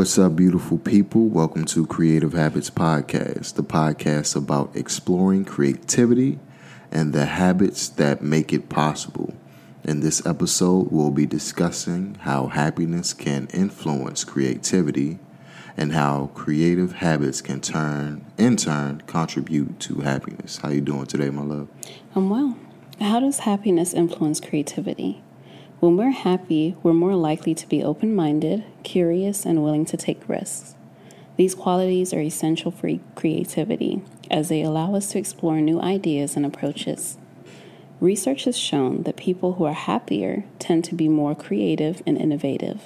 What's 0.00 0.18
up, 0.18 0.34
beautiful 0.34 0.78
people? 0.78 1.28
Welcome 1.28 1.66
to 1.66 1.84
Creative 1.84 2.32
Habits 2.32 2.70
Podcast, 2.70 3.56
the 3.56 3.62
podcast 3.62 4.34
about 4.34 4.74
exploring 4.74 5.44
creativity 5.44 6.38
and 6.90 7.12
the 7.12 7.26
habits 7.26 7.90
that 7.90 8.22
make 8.22 8.50
it 8.50 8.70
possible. 8.70 9.34
In 9.84 10.00
this 10.00 10.24
episode, 10.24 10.90
we'll 10.90 11.10
be 11.10 11.26
discussing 11.26 12.16
how 12.20 12.46
happiness 12.46 13.12
can 13.12 13.46
influence 13.52 14.24
creativity 14.24 15.18
and 15.76 15.92
how 15.92 16.30
creative 16.32 16.92
habits 16.92 17.42
can 17.42 17.60
turn 17.60 18.24
in 18.38 18.56
turn 18.56 19.02
contribute 19.06 19.80
to 19.80 20.00
happiness. 20.00 20.56
How 20.56 20.70
you 20.70 20.80
doing 20.80 21.04
today, 21.04 21.28
my 21.28 21.42
love? 21.42 21.68
I'm 22.14 22.30
well. 22.30 22.56
How 23.02 23.20
does 23.20 23.40
happiness 23.40 23.92
influence 23.92 24.40
creativity? 24.40 25.22
When 25.80 25.96
we're 25.96 26.10
happy, 26.10 26.76
we're 26.82 26.92
more 26.92 27.14
likely 27.16 27.54
to 27.54 27.66
be 27.66 27.82
open 27.82 28.14
minded, 28.14 28.64
curious, 28.82 29.46
and 29.46 29.62
willing 29.62 29.86
to 29.86 29.96
take 29.96 30.28
risks. 30.28 30.74
These 31.38 31.54
qualities 31.54 32.12
are 32.12 32.20
essential 32.20 32.70
for 32.70 32.98
creativity 33.14 34.02
as 34.30 34.50
they 34.50 34.60
allow 34.62 34.94
us 34.94 35.10
to 35.12 35.18
explore 35.18 35.58
new 35.62 35.80
ideas 35.80 36.36
and 36.36 36.44
approaches. 36.44 37.16
Research 37.98 38.44
has 38.44 38.58
shown 38.58 39.04
that 39.04 39.16
people 39.16 39.54
who 39.54 39.64
are 39.64 39.72
happier 39.72 40.44
tend 40.58 40.84
to 40.84 40.94
be 40.94 41.08
more 41.08 41.34
creative 41.34 42.02
and 42.06 42.18
innovative, 42.18 42.82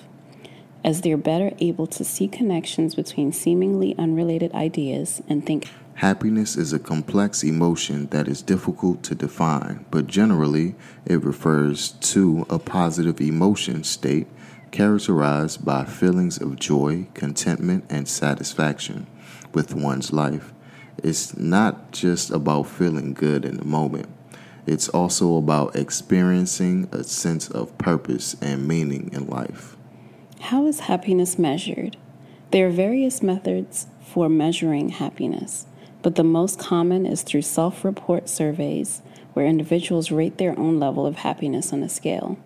as 0.85 1.01
they're 1.01 1.17
better 1.17 1.51
able 1.59 1.89
to 1.89 2.05
see 2.05 2.29
connections 2.29 2.95
between 2.95 3.33
seemingly 3.33 3.97
unrelated 3.99 4.55
ideas 4.55 5.21
and 5.29 5.45
think 5.45 5.69
Happiness 5.95 6.57
is 6.57 6.73
a 6.73 6.81
complex 6.81 7.45
emotion 7.45 8.09
that 8.09 8.27
is 8.27 8.43
difficult 8.43 9.05
to 9.05 9.15
define, 9.15 9.87
but 9.93 10.09
generally 10.09 10.75
it 11.07 11.23
refers 11.23 11.93
to 11.93 12.45
a 12.51 12.59
positive 12.59 13.21
emotion 13.21 13.85
state 13.85 14.27
characterized 14.73 15.65
by 15.65 15.85
feelings 15.85 16.41
of 16.41 16.57
joy, 16.57 17.07
contentment, 17.15 17.85
and 17.89 18.09
satisfaction 18.09 19.07
with 19.53 19.73
one's 19.77 20.13
life. 20.13 20.53
It's 20.99 21.37
not 21.37 21.93
just 21.93 22.31
about 22.31 22.65
feeling 22.65 23.15
good 23.15 23.45
in 23.45 23.57
the 23.57 23.65
moment. 23.65 24.09
It's 24.67 24.89
also 24.89 25.37
about 25.37 25.77
experiencing 25.77 26.89
a 26.91 27.05
sense 27.05 27.49
of 27.49 27.79
purpose 27.79 28.35
and 28.43 28.67
meaning 28.67 29.11
in 29.13 29.29
life. 29.29 29.77
How 30.41 30.67
is 30.67 30.81
happiness 30.81 31.39
measured? 31.39 31.97
There 32.51 32.67
are 32.67 32.71
various 32.71 33.23
methods 33.23 33.87
for 34.03 34.29
measuring 34.29 34.89
happiness 34.89 35.67
but 36.05 36.17
the 36.17 36.23
most 36.23 36.59
common 36.59 37.07
is 37.07 37.23
through 37.23 37.41
self 37.41 37.83
report 37.83 38.29
surveys 38.29 39.01
where 39.33 39.47
individuals 39.47 40.11
rate 40.13 40.37
their 40.37 40.57
own 40.59 40.79
level 40.79 41.07
of 41.07 41.17
happiness 41.17 41.73
on 41.73 41.83
a 41.83 41.89
scale. 41.89 42.39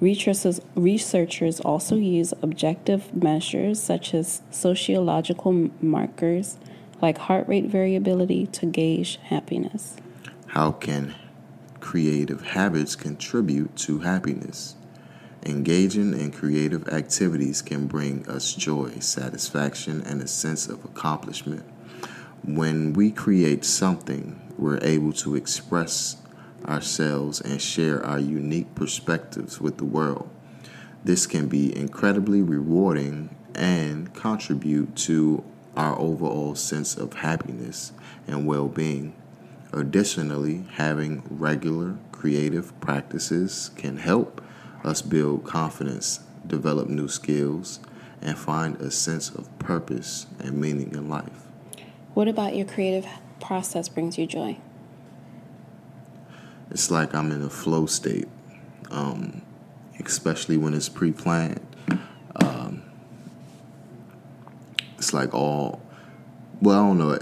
Researchers, 0.00 0.60
researchers 0.74 1.60
also 1.60 1.96
use 1.96 2.34
objective 2.42 3.12
measures 3.14 3.82
such 3.82 4.12
as 4.12 4.42
physiological 4.50 5.70
markers 5.80 6.58
like 7.00 7.16
heart 7.16 7.48
rate 7.48 7.64
variability 7.64 8.46
to 8.48 8.66
gauge 8.66 9.16
happiness. 9.24 9.96
How 10.48 10.70
can 10.70 11.14
creative 11.80 12.42
habits 12.48 12.96
contribute 12.96 13.74
to 13.76 14.00
happiness? 14.00 14.76
Engaging 15.46 16.12
in 16.12 16.32
creative 16.32 16.86
activities 16.88 17.62
can 17.62 17.86
bring 17.86 18.28
us 18.28 18.52
joy, 18.52 18.98
satisfaction, 18.98 20.02
and 20.02 20.20
a 20.20 20.28
sense 20.28 20.68
of 20.68 20.84
accomplishment. 20.84 21.64
When 22.42 22.94
we 22.94 23.10
create 23.10 23.66
something, 23.66 24.40
we're 24.56 24.78
able 24.80 25.12
to 25.12 25.36
express 25.36 26.16
ourselves 26.66 27.38
and 27.38 27.60
share 27.60 28.02
our 28.04 28.18
unique 28.18 28.74
perspectives 28.74 29.60
with 29.60 29.76
the 29.76 29.84
world. 29.84 30.30
This 31.04 31.26
can 31.26 31.48
be 31.48 31.76
incredibly 31.76 32.40
rewarding 32.40 33.36
and 33.54 34.14
contribute 34.14 34.96
to 34.96 35.44
our 35.76 35.98
overall 35.98 36.54
sense 36.54 36.96
of 36.96 37.12
happiness 37.12 37.92
and 38.26 38.46
well 38.46 38.68
being. 38.68 39.14
Additionally, 39.74 40.64
having 40.72 41.22
regular 41.28 41.98
creative 42.10 42.78
practices 42.80 43.70
can 43.76 43.98
help 43.98 44.42
us 44.82 45.02
build 45.02 45.44
confidence, 45.44 46.20
develop 46.46 46.88
new 46.88 47.08
skills, 47.08 47.80
and 48.22 48.38
find 48.38 48.80
a 48.80 48.90
sense 48.90 49.28
of 49.28 49.58
purpose 49.58 50.26
and 50.38 50.58
meaning 50.58 50.92
in 50.92 51.06
life. 51.06 51.49
What 52.20 52.28
about 52.28 52.54
your 52.54 52.66
creative 52.66 53.06
process 53.40 53.88
brings 53.88 54.18
you 54.18 54.26
joy? 54.26 54.58
It's 56.70 56.90
like 56.90 57.14
I'm 57.14 57.32
in 57.32 57.40
a 57.40 57.48
flow 57.48 57.86
state, 57.86 58.28
um, 58.90 59.40
especially 60.04 60.58
when 60.58 60.74
it's 60.74 60.90
pre 60.90 61.12
planned. 61.12 61.66
Um, 62.36 62.82
it's 64.98 65.14
like 65.14 65.32
all, 65.32 65.80
well, 66.60 66.78
I 66.78 66.86
don't 66.88 66.98
know. 66.98 67.18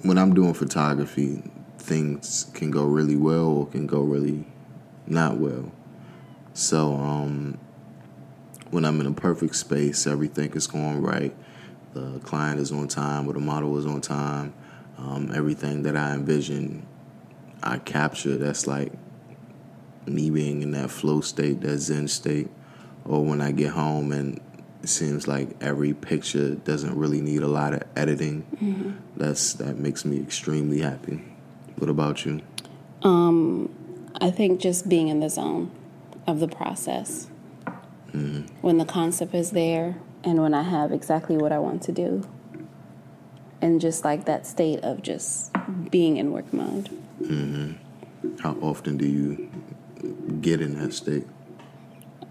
When 0.00 0.16
I'm 0.16 0.32
doing 0.32 0.54
photography, 0.54 1.42
things 1.76 2.46
can 2.54 2.70
go 2.70 2.84
really 2.84 3.16
well 3.16 3.48
or 3.48 3.66
can 3.66 3.86
go 3.86 4.00
really 4.00 4.46
not 5.06 5.36
well. 5.36 5.70
So, 6.54 6.94
um, 6.94 7.58
when 8.70 8.86
I'm 8.86 8.98
in 8.98 9.06
a 9.06 9.12
perfect 9.12 9.56
space, 9.56 10.06
everything 10.06 10.52
is 10.54 10.66
going 10.66 11.02
right 11.02 11.36
the 11.94 12.18
client 12.20 12.60
is 12.60 12.72
on 12.72 12.88
time 12.88 13.28
or 13.28 13.32
the 13.32 13.40
model 13.40 13.76
is 13.78 13.86
on 13.86 14.00
time. 14.00 14.54
Um, 14.98 15.32
everything 15.34 15.82
that 15.82 15.96
I 15.96 16.14
envision, 16.14 16.86
I 17.62 17.78
capture. 17.78 18.36
That's 18.36 18.66
like 18.66 18.92
me 20.06 20.30
being 20.30 20.62
in 20.62 20.72
that 20.72 20.90
flow 20.90 21.20
state, 21.20 21.60
that 21.62 21.78
Zen 21.78 22.08
state. 22.08 22.48
Or 23.04 23.24
when 23.24 23.40
I 23.40 23.50
get 23.50 23.70
home 23.70 24.12
and 24.12 24.40
it 24.82 24.88
seems 24.88 25.28
like 25.28 25.48
every 25.60 25.94
picture 25.94 26.54
doesn't 26.56 26.96
really 26.96 27.20
need 27.20 27.42
a 27.42 27.48
lot 27.48 27.72
of 27.72 27.82
editing. 27.96 28.42
Mm-hmm. 28.56 28.90
That's 29.16 29.54
that 29.54 29.78
makes 29.78 30.04
me 30.04 30.20
extremely 30.20 30.80
happy. 30.80 31.22
What 31.76 31.88
about 31.88 32.24
you? 32.24 32.40
Um, 33.02 33.72
I 34.20 34.30
think 34.30 34.60
just 34.60 34.88
being 34.88 35.08
in 35.08 35.20
the 35.20 35.30
zone 35.30 35.70
of 36.26 36.40
the 36.40 36.48
process. 36.48 37.28
Mm-hmm. 38.12 38.42
When 38.60 38.78
the 38.78 38.84
concept 38.84 39.34
is 39.34 39.52
there, 39.52 39.96
and 40.24 40.40
when 40.40 40.54
I 40.54 40.62
have 40.62 40.92
exactly 40.92 41.36
what 41.36 41.52
I 41.52 41.58
want 41.58 41.82
to 41.82 41.92
do. 41.92 42.22
And 43.60 43.80
just 43.80 44.04
like 44.04 44.24
that 44.24 44.46
state 44.46 44.80
of 44.80 45.02
just 45.02 45.52
being 45.90 46.16
in 46.16 46.32
work 46.32 46.52
mode. 46.52 46.90
Mm-hmm. 47.20 48.36
How 48.40 48.52
often 48.60 48.96
do 48.96 49.06
you 49.06 49.50
get 50.40 50.60
in 50.60 50.78
that 50.80 50.92
state? 50.92 51.26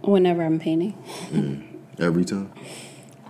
Whenever 0.02 0.44
I'm 0.44 0.60
painting. 0.60 0.98
Mm. 1.30 1.68
Every 2.00 2.26
time? 2.26 2.52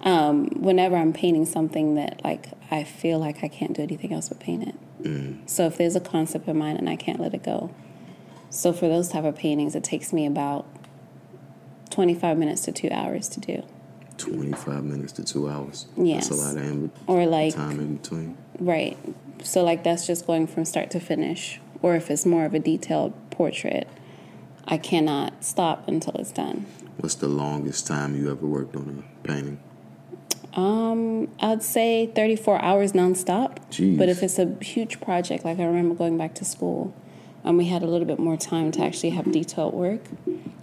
Um, 0.03 0.47
whenever 0.55 0.95
I'm 0.95 1.13
painting 1.13 1.45
something 1.45 1.95
that 1.95 2.23
like 2.23 2.49
I 2.71 2.83
feel 2.83 3.19
like 3.19 3.43
I 3.43 3.47
can't 3.47 3.73
do 3.73 3.83
anything 3.83 4.13
else 4.13 4.29
but 4.29 4.39
paint 4.39 4.67
it. 4.67 5.03
Mm. 5.03 5.49
So 5.49 5.67
if 5.67 5.77
there's 5.77 5.95
a 5.95 5.99
concept 5.99 6.47
in 6.47 6.57
mind 6.57 6.79
and 6.79 6.89
I 6.89 6.95
can't 6.95 7.19
let 7.19 7.33
it 7.33 7.43
go. 7.43 7.73
So 8.49 8.73
for 8.73 8.87
those 8.87 9.09
type 9.09 9.23
of 9.23 9.35
paintings, 9.35 9.75
it 9.75 9.83
takes 9.83 10.11
me 10.11 10.25
about 10.25 10.65
25 11.91 12.37
minutes 12.37 12.61
to 12.63 12.71
two 12.71 12.89
hours 12.91 13.29
to 13.29 13.39
do. 13.39 13.63
25 14.21 14.83
minutes 14.83 15.13
to 15.13 15.23
two 15.23 15.49
hours. 15.49 15.87
Yes. 15.97 16.29
That's 16.29 16.41
a 16.41 16.43
lot 16.45 16.57
of 16.57 16.63
in- 16.63 16.91
or 17.07 17.25
like 17.25 17.55
time 17.55 17.79
in 17.79 17.97
between. 17.97 18.37
Right. 18.59 18.97
So 19.43 19.63
like 19.63 19.83
that's 19.83 20.05
just 20.07 20.27
going 20.27 20.47
from 20.47 20.65
start 20.65 20.91
to 20.91 20.99
finish. 20.99 21.59
Or 21.81 21.95
if 21.95 22.11
it's 22.11 22.25
more 22.25 22.45
of 22.45 22.53
a 22.53 22.59
detailed 22.59 23.13
portrait, 23.31 23.87
I 24.67 24.77
cannot 24.77 25.43
stop 25.43 25.87
until 25.87 26.13
it's 26.15 26.31
done. 26.31 26.67
What's 26.97 27.15
the 27.15 27.27
longest 27.27 27.87
time 27.87 28.15
you 28.15 28.29
ever 28.31 28.45
worked 28.45 28.75
on 28.75 29.03
a 29.03 29.27
painting? 29.27 29.59
Um, 30.53 31.29
I'd 31.39 31.63
say 31.63 32.07
34 32.07 32.61
hours 32.61 32.91
nonstop. 32.91 33.57
Jeez. 33.69 33.97
But 33.97 34.09
if 34.09 34.21
it's 34.21 34.37
a 34.37 34.55
huge 34.61 35.01
project, 35.01 35.45
like 35.45 35.59
I 35.59 35.63
remember 35.63 35.95
going 35.95 36.17
back 36.17 36.35
to 36.35 36.45
school, 36.45 36.93
and 37.43 37.57
we 37.57 37.65
had 37.65 37.81
a 37.81 37.87
little 37.87 38.05
bit 38.05 38.19
more 38.19 38.37
time 38.37 38.71
to 38.73 38.83
actually 38.83 39.11
have 39.11 39.31
detailed 39.31 39.73
work, 39.73 40.01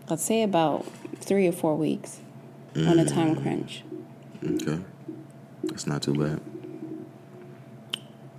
I'd 0.09 0.21
say 0.21 0.43
about 0.43 0.87
three 1.17 1.49
or 1.49 1.53
four 1.53 1.77
weeks 1.77 2.21
mm. 2.75 2.89
on 2.89 2.99
a 2.99 3.05
time 3.05 3.37
crunch. 3.37 3.83
Okay. 4.45 4.81
That's 5.65 5.87
not 5.87 6.03
too 6.03 6.15
bad. 6.15 6.41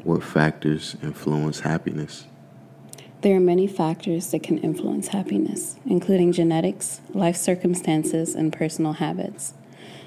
What 0.03 0.23
factors 0.23 0.95
influence 1.03 1.61
happiness? 1.61 2.25
There 3.21 3.35
are 3.35 3.41
many 3.41 3.67
factors 3.67 4.31
that 4.31 4.43
can 4.43 4.59
influence 4.59 5.09
happiness, 5.09 5.75
including 5.85 6.31
genetics, 6.31 7.01
life 7.13 7.35
circumstances, 7.35 8.33
and 8.33 8.53
personal 8.53 8.93
habits. 8.93 9.53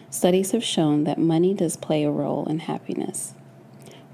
Studies 0.08 0.52
have 0.52 0.64
shown 0.64 1.04
that 1.04 1.18
money 1.18 1.52
does 1.52 1.76
play 1.76 2.04
a 2.04 2.10
role 2.10 2.46
in 2.48 2.60
happiness, 2.60 3.34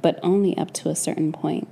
but 0.02 0.18
only 0.22 0.56
up 0.58 0.72
to 0.74 0.88
a 0.88 0.96
certain 0.96 1.32
point. 1.32 1.68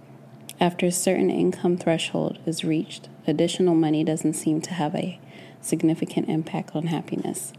After 0.60 0.86
a 0.86 0.92
certain 0.92 1.30
income 1.30 1.76
threshold 1.76 2.38
is 2.46 2.64
reached, 2.64 3.08
additional 3.26 3.74
money 3.74 4.04
doesn't 4.04 4.34
seem 4.34 4.60
to 4.62 4.74
have 4.74 4.94
a 4.94 5.18
significant 5.60 6.28
impact 6.28 6.76
on 6.76 6.86
happiness. 6.86 7.52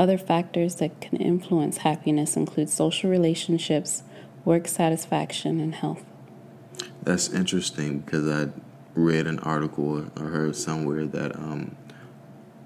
Other 0.00 0.16
factors 0.16 0.76
that 0.76 0.98
can 1.02 1.18
influence 1.18 1.76
happiness 1.76 2.34
include 2.34 2.70
social 2.70 3.10
relationships, 3.10 4.02
work 4.46 4.66
satisfaction, 4.66 5.60
and 5.60 5.74
health. 5.74 6.02
That's 7.02 7.28
interesting 7.28 7.98
because 7.98 8.26
I 8.26 8.50
read 8.94 9.26
an 9.26 9.40
article 9.40 10.10
or 10.18 10.26
heard 10.28 10.56
somewhere 10.56 11.04
that 11.04 11.36
um, 11.36 11.76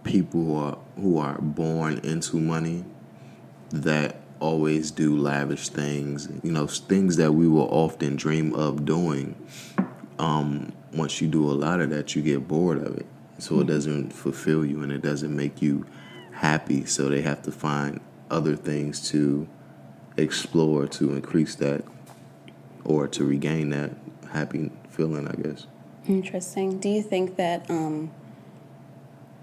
people 0.04 0.44
who 0.44 0.56
are 0.56 0.78
who 0.94 1.18
are 1.18 1.40
born 1.40 1.98
into 2.04 2.36
money 2.36 2.84
that 3.70 4.20
always 4.38 4.92
do 4.92 5.18
lavish 5.18 5.70
things, 5.70 6.28
you 6.44 6.52
know, 6.52 6.68
things 6.68 7.16
that 7.16 7.32
we 7.32 7.48
will 7.48 7.68
often 7.68 8.14
dream 8.14 8.54
of 8.54 8.84
doing. 8.84 9.34
Um, 10.20 10.72
once 10.92 11.20
you 11.20 11.26
do 11.26 11.50
a 11.50 11.56
lot 11.66 11.80
of 11.80 11.90
that, 11.90 12.14
you 12.14 12.22
get 12.22 12.46
bored 12.46 12.78
of 12.78 12.96
it, 12.96 13.06
so 13.38 13.58
it 13.58 13.66
doesn't 13.66 14.12
fulfill 14.12 14.64
you 14.64 14.84
and 14.84 14.92
it 14.92 15.02
doesn't 15.02 15.34
make 15.34 15.60
you 15.60 15.84
happy. 16.44 16.84
So 16.84 17.08
they 17.08 17.22
have 17.22 17.42
to 17.42 17.52
find 17.52 18.00
other 18.30 18.54
things 18.54 19.08
to 19.10 19.48
explore 20.18 20.86
to 20.86 21.14
increase 21.14 21.54
that 21.56 21.82
or 22.84 23.08
to 23.08 23.24
regain 23.24 23.70
that 23.70 23.92
happy 24.30 24.70
feeling, 24.90 25.26
I 25.26 25.34
guess. 25.40 25.66
Interesting. 26.06 26.78
Do 26.78 26.90
you 26.90 27.02
think 27.02 27.36
that, 27.36 27.68
um, 27.70 28.10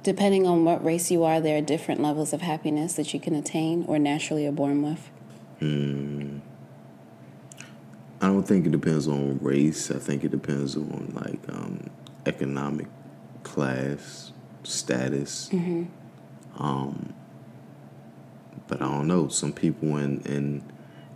depending 0.03 0.45
on 0.45 0.63
what 0.63 0.83
race 0.86 1.09
you 1.09 1.24
are, 1.24 1.42
there 1.42 1.57
are 1.57 1.62
different 1.62 2.01
levels 2.01 2.33
of 2.33 2.42
happiness 2.42 2.94
that 2.94 3.13
you 3.15 3.19
can 3.19 3.33
attain 3.33 3.83
or 3.88 3.98
naturally 3.98 4.45
are 4.45 4.51
born 4.51 4.83
with? 4.83 5.09
I 8.21 8.27
don't 8.27 8.44
think 8.44 8.68
it 8.68 8.71
depends 8.71 9.07
on 9.07 9.39
race. 9.42 9.89
I 9.89 9.98
think 9.98 10.24
it 10.24 10.30
depends 10.30 10.77
on 10.77 11.13
like 11.15 11.42
um, 11.50 11.89
economic 12.27 12.88
class 13.42 14.31
status. 14.63 15.50
Um, 16.57 17.13
but 18.68 18.81
I 18.81 18.86
don't 18.86 19.07
know. 19.07 19.27
Some 19.27 19.53
people 19.53 19.98
in 19.98 20.21
in 20.21 20.63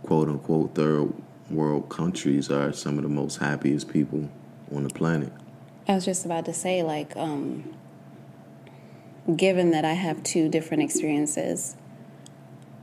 quote 0.02 0.28
unquote 0.28 0.74
third 0.74 1.12
world 1.50 1.88
countries 1.88 2.50
are 2.50 2.72
some 2.72 2.96
of 2.98 3.02
the 3.02 3.08
most 3.08 3.36
happiest 3.36 3.88
people 3.88 4.28
on 4.74 4.84
the 4.84 4.90
planet. 4.90 5.32
I 5.88 5.94
was 5.94 6.04
just 6.04 6.24
about 6.24 6.44
to 6.46 6.52
say, 6.52 6.82
like, 6.82 7.16
um, 7.16 7.74
given 9.36 9.70
that 9.70 9.84
I 9.84 9.92
have 9.92 10.22
two 10.22 10.48
different 10.48 10.82
experiences 10.82 11.76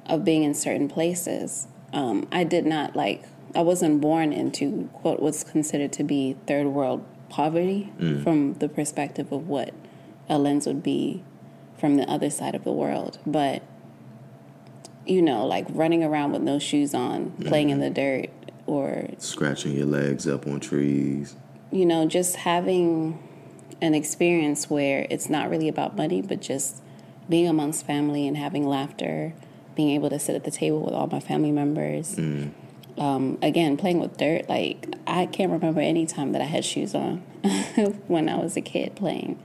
of 0.06 0.24
being 0.24 0.44
in 0.44 0.54
certain 0.54 0.88
places, 0.88 1.68
um, 1.92 2.28
I 2.32 2.44
did 2.46 2.66
not 2.66 2.96
like, 2.96 3.24
I 3.54 3.62
wasn't 3.62 4.00
born 4.00 4.32
into 4.32 4.90
what 5.02 5.22
was 5.22 5.44
considered 5.44 5.92
to 5.94 6.04
be 6.04 6.38
third 6.48 6.68
world 6.68 7.06
poverty 7.30 7.92
from 8.22 8.54
the 8.56 8.70
perspective 8.70 9.32
of 9.32 9.48
what 9.48 9.74
a 10.30 10.38
lens 10.38 10.68
would 10.68 10.84
be 10.84 11.24
from 11.84 11.98
the 11.98 12.10
other 12.10 12.30
side 12.30 12.56
of 12.56 12.64
the 12.64 12.72
world. 12.72 13.20
But, 13.26 13.62
you 15.06 15.22
know, 15.22 15.46
like 15.46 15.66
running 15.68 16.02
around 16.02 16.32
with 16.32 16.42
no 16.42 16.58
shoes 16.58 16.94
on, 16.94 17.32
playing 17.44 17.72
in 17.72 17.82
the 17.82 17.90
dirt, 17.90 18.30
or 18.66 19.10
Scratching 19.18 19.76
your 19.76 19.86
legs 19.88 20.26
up 20.26 20.48
on 20.48 20.62
trees. 20.62 21.36
you 21.72 21.86
know, 21.86 22.08
just 22.08 22.38
having 22.38 23.22
an 23.82 23.94
experience 23.94 24.70
where 24.70 25.06
it's 25.10 25.30
not 25.30 25.50
really 25.50 25.68
about 25.68 25.98
money, 25.98 26.22
but 26.22 26.40
just 26.42 26.82
being 27.28 27.50
amongst 27.50 27.86
family 27.86 28.26
and 28.30 28.38
having 28.38 28.66
laughter, 28.66 29.34
being 29.76 29.90
able 29.90 30.10
to 30.10 30.18
sit 30.20 30.36
at 30.36 30.46
the 30.46 30.52
table 30.52 30.80
with 30.86 30.94
all 30.94 31.08
my 31.08 31.20
family 31.20 31.52
members. 31.52 32.18
Um, 32.98 33.38
again, 33.42 33.76
playing 33.76 34.00
with 34.00 34.16
dirt, 34.16 34.48
like 34.48 34.88
I 35.06 35.26
can't 35.26 35.52
remember 35.52 35.82
any 35.82 36.06
time 36.06 36.32
that 36.32 36.42
I 36.42 36.46
had 36.46 36.64
shoes 36.64 36.96
on 36.96 37.18
when 38.08 38.30
I 38.30 38.38
was 38.38 38.56
a 38.56 38.62
kid 38.62 38.96
playing. 38.96 39.38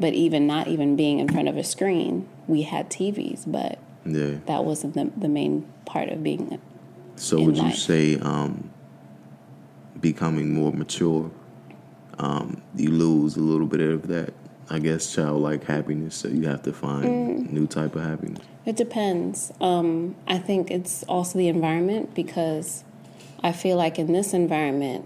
But 0.00 0.14
even 0.14 0.46
not 0.46 0.66
even 0.68 0.96
being 0.96 1.18
in 1.20 1.28
front 1.28 1.48
of 1.48 1.56
a 1.56 1.64
screen, 1.64 2.28
we 2.46 2.62
had 2.62 2.90
TVs, 2.90 3.44
but 3.46 3.78
Yeah. 4.04 4.38
that 4.46 4.64
wasn't 4.64 4.94
the, 4.94 5.10
the 5.16 5.28
main 5.28 5.66
part 5.84 6.08
of 6.08 6.22
being 6.22 6.58
So 7.16 7.40
would 7.40 7.56
you 7.56 7.70
say 7.72 8.18
um, 8.18 8.70
becoming 10.00 10.52
more 10.52 10.72
mature, 10.72 11.30
um, 12.18 12.60
you 12.74 12.90
lose 12.90 13.36
a 13.36 13.40
little 13.40 13.66
bit 13.66 13.80
of 13.80 14.08
that, 14.08 14.34
I 14.68 14.78
guess, 14.78 15.14
childlike 15.14 15.64
happiness. 15.64 16.16
So 16.16 16.28
you 16.28 16.46
have 16.46 16.62
to 16.62 16.72
find 16.72 17.46
Mm. 17.46 17.52
new 17.52 17.66
type 17.66 17.94
of 17.96 18.02
happiness. 18.02 18.42
It 18.66 18.76
depends. 18.76 19.52
Um, 19.60 20.16
I 20.26 20.38
think 20.38 20.70
it's 20.70 21.02
also 21.04 21.38
the 21.38 21.48
environment 21.48 22.14
because 22.14 22.84
I 23.42 23.52
feel 23.52 23.76
like 23.76 23.98
in 23.98 24.12
this 24.12 24.32
environment, 24.32 25.04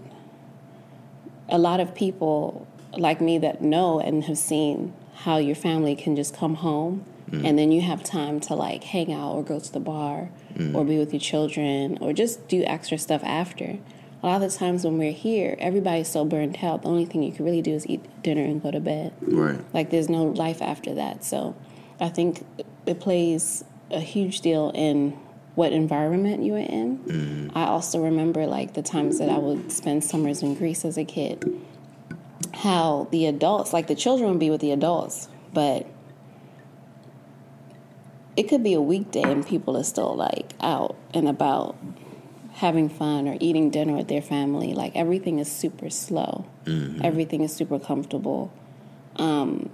a 1.49 1.57
lot 1.57 1.79
of 1.79 1.93
people 1.93 2.67
like 2.97 3.21
me 3.21 3.37
that 3.37 3.61
know 3.61 3.99
and 3.99 4.23
have 4.25 4.37
seen 4.37 4.93
how 5.13 5.37
your 5.37 5.55
family 5.55 5.95
can 5.95 6.15
just 6.15 6.35
come 6.35 6.55
home 6.55 7.05
mm. 7.29 7.45
and 7.45 7.57
then 7.57 7.71
you 7.71 7.81
have 7.81 8.03
time 8.03 8.39
to 8.39 8.55
like 8.55 8.83
hang 8.83 9.11
out 9.13 9.33
or 9.33 9.43
go 9.43 9.59
to 9.59 9.71
the 9.71 9.79
bar 9.79 10.29
mm. 10.53 10.73
or 10.75 10.85
be 10.85 10.97
with 10.97 11.13
your 11.13 11.19
children 11.19 11.97
or 12.01 12.13
just 12.13 12.47
do 12.47 12.63
extra 12.63 12.97
stuff 12.97 13.23
after. 13.23 13.77
A 14.21 14.25
lot 14.25 14.41
of 14.41 14.51
the 14.51 14.57
times 14.57 14.83
when 14.83 14.97
we're 14.97 15.13
here, 15.13 15.55
everybody's 15.59 16.09
so 16.09 16.25
burnt 16.25 16.61
out. 16.61 16.81
The 16.81 16.89
only 16.89 17.05
thing 17.05 17.23
you 17.23 17.31
can 17.31 17.45
really 17.45 17.61
do 17.61 17.71
is 17.71 17.87
eat 17.87 18.03
dinner 18.21 18.43
and 18.43 18.61
go 18.61 18.69
to 18.69 18.79
bed. 18.81 19.13
Right. 19.21 19.59
Like 19.73 19.91
there's 19.91 20.09
no 20.09 20.23
life 20.23 20.61
after 20.61 20.93
that. 20.95 21.23
So 21.23 21.55
I 22.01 22.09
think 22.09 22.45
it 22.85 22.99
plays 22.99 23.63
a 23.91 23.99
huge 23.99 24.41
deal 24.41 24.71
in 24.75 25.17
what 25.55 25.71
environment 25.71 26.43
you 26.43 26.55
are 26.55 26.57
in. 26.57 26.99
Mm. 26.99 27.51
I 27.55 27.65
also 27.65 28.01
remember 28.01 28.45
like 28.45 28.73
the 28.73 28.81
times 28.81 29.19
that 29.19 29.29
I 29.29 29.37
would 29.37 29.71
spend 29.71 30.03
summers 30.03 30.41
in 30.43 30.55
Greece 30.55 30.85
as 30.85 30.97
a 30.97 31.05
kid. 31.05 31.43
How 32.53 33.07
the 33.11 33.25
adults, 33.25 33.73
like 33.73 33.87
the 33.87 33.95
children 33.95 34.29
would 34.29 34.39
be 34.39 34.49
with 34.49 34.61
the 34.61 34.71
adults, 34.71 35.27
but 35.53 35.87
it 38.37 38.43
could 38.43 38.63
be 38.63 38.73
a 38.73 38.81
weekday 38.81 39.23
and 39.23 39.45
people 39.45 39.75
are 39.75 39.83
still 39.83 40.15
like 40.15 40.53
out 40.61 40.95
and 41.13 41.27
about 41.27 41.75
having 42.53 42.89
fun 42.89 43.27
or 43.27 43.37
eating 43.39 43.69
dinner 43.69 43.93
with 43.93 44.07
their 44.07 44.21
family. 44.21 44.73
Like 44.73 44.95
everything 44.95 45.39
is 45.39 45.51
super 45.51 45.89
slow. 45.89 46.45
Mm-hmm. 46.65 47.01
Everything 47.03 47.41
is 47.41 47.53
super 47.53 47.79
comfortable 47.79 48.51
um, 49.19 49.69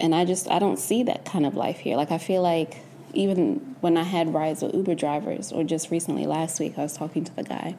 and 0.00 0.14
I 0.14 0.24
just 0.24 0.50
I 0.50 0.58
don't 0.58 0.78
see 0.78 1.04
that 1.04 1.24
kind 1.24 1.46
of 1.46 1.54
life 1.54 1.78
here. 1.78 1.96
Like 1.96 2.10
I 2.10 2.18
feel 2.18 2.42
like 2.42 2.78
even 3.14 3.76
when 3.80 3.96
I 3.96 4.02
had 4.02 4.34
rides 4.34 4.62
with 4.62 4.74
Uber 4.74 4.94
drivers, 4.94 5.52
or 5.52 5.64
just 5.64 5.90
recently 5.90 6.26
last 6.26 6.60
week, 6.60 6.78
I 6.78 6.82
was 6.82 6.92
talking 6.92 7.24
to 7.24 7.34
the 7.34 7.44
guy, 7.44 7.76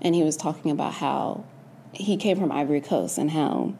and 0.00 0.14
he 0.14 0.22
was 0.22 0.36
talking 0.36 0.70
about 0.70 0.94
how 0.94 1.44
he 1.98 2.16
came 2.16 2.38
from 2.38 2.50
Ivory 2.52 2.80
Coast 2.80 3.18
and 3.18 3.30
how 3.30 3.74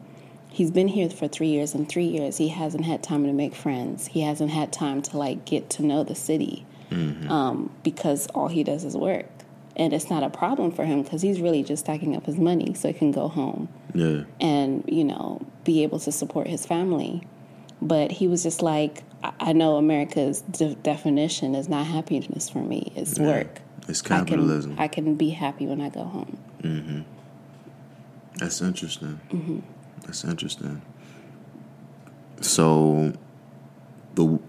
he's 0.49 0.71
been 0.71 0.87
here 0.87 1.09
for 1.09 1.27
three 1.27 1.47
years. 1.47 1.73
In 1.73 1.85
three 1.85 2.05
years, 2.05 2.37
he 2.37 2.49
hasn't 2.49 2.85
had 2.85 3.01
time 3.01 3.23
to 3.25 3.33
make 3.33 3.55
friends. 3.55 4.07
He 4.07 4.21
hasn't 4.21 4.51
had 4.51 4.71
time 4.73 5.01
to 5.03 5.17
like 5.17 5.45
get 5.45 5.69
to 5.71 5.83
know 5.83 6.03
the 6.03 6.15
city 6.15 6.65
um, 6.91 7.71
because 7.83 8.27
all 8.27 8.47
he 8.47 8.63
does 8.63 8.83
is 8.83 8.95
work. 8.97 9.25
And 9.75 9.93
it's 9.93 10.09
not 10.09 10.23
a 10.23 10.29
problem 10.29 10.71
for 10.71 10.83
him 10.83 11.03
because 11.03 11.21
he's 11.21 11.39
really 11.39 11.63
just 11.63 11.85
stacking 11.85 12.15
up 12.15 12.25
his 12.25 12.37
money 12.37 12.73
so 12.73 12.89
he 12.89 12.93
can 12.93 13.11
go 13.11 13.27
home 13.29 13.69
Yeah. 13.93 14.23
and 14.41 14.83
you 14.87 15.05
know 15.05 15.41
be 15.63 15.83
able 15.83 15.99
to 15.99 16.11
support 16.11 16.47
his 16.47 16.65
family 16.65 17.23
but 17.81 18.11
he 18.11 18.27
was 18.27 18.43
just 18.43 18.61
like 18.61 19.03
i 19.23 19.31
I 19.39 19.53
know 19.53 19.77
america's 19.77 20.41
de- 20.41 20.75
definition 20.75 21.55
is 21.55 21.69
not 21.69 21.85
happiness 21.85 22.49
for 22.49 22.59
me 22.59 22.91
it's 22.95 23.17
Yeah. 23.17 23.27
work 23.27 23.61
It's 23.87 24.01
I 24.03 24.07
can, 24.07 24.25
capitalism. 24.25 24.75
I 24.77 24.87
can 24.89 25.15
be 25.15 25.29
happy 25.29 25.65
when 25.65 25.79
i 25.79 25.87
go 25.89 26.03
home 26.03 26.37
That's 28.39 28.61
interesting. 28.61 29.19
Mm-hmm. 29.29 29.59
That's 30.05 30.23
interesting. 30.23 30.81
So, 32.41 33.13
the 34.15 34.39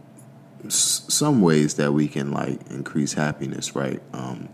some 0.68 1.40
ways 1.40 1.74
that 1.74 1.92
we 1.92 2.06
can 2.06 2.30
like 2.30 2.60
increase 2.70 3.14
happiness, 3.14 3.74
right? 3.74 4.00
Um, 4.12 4.48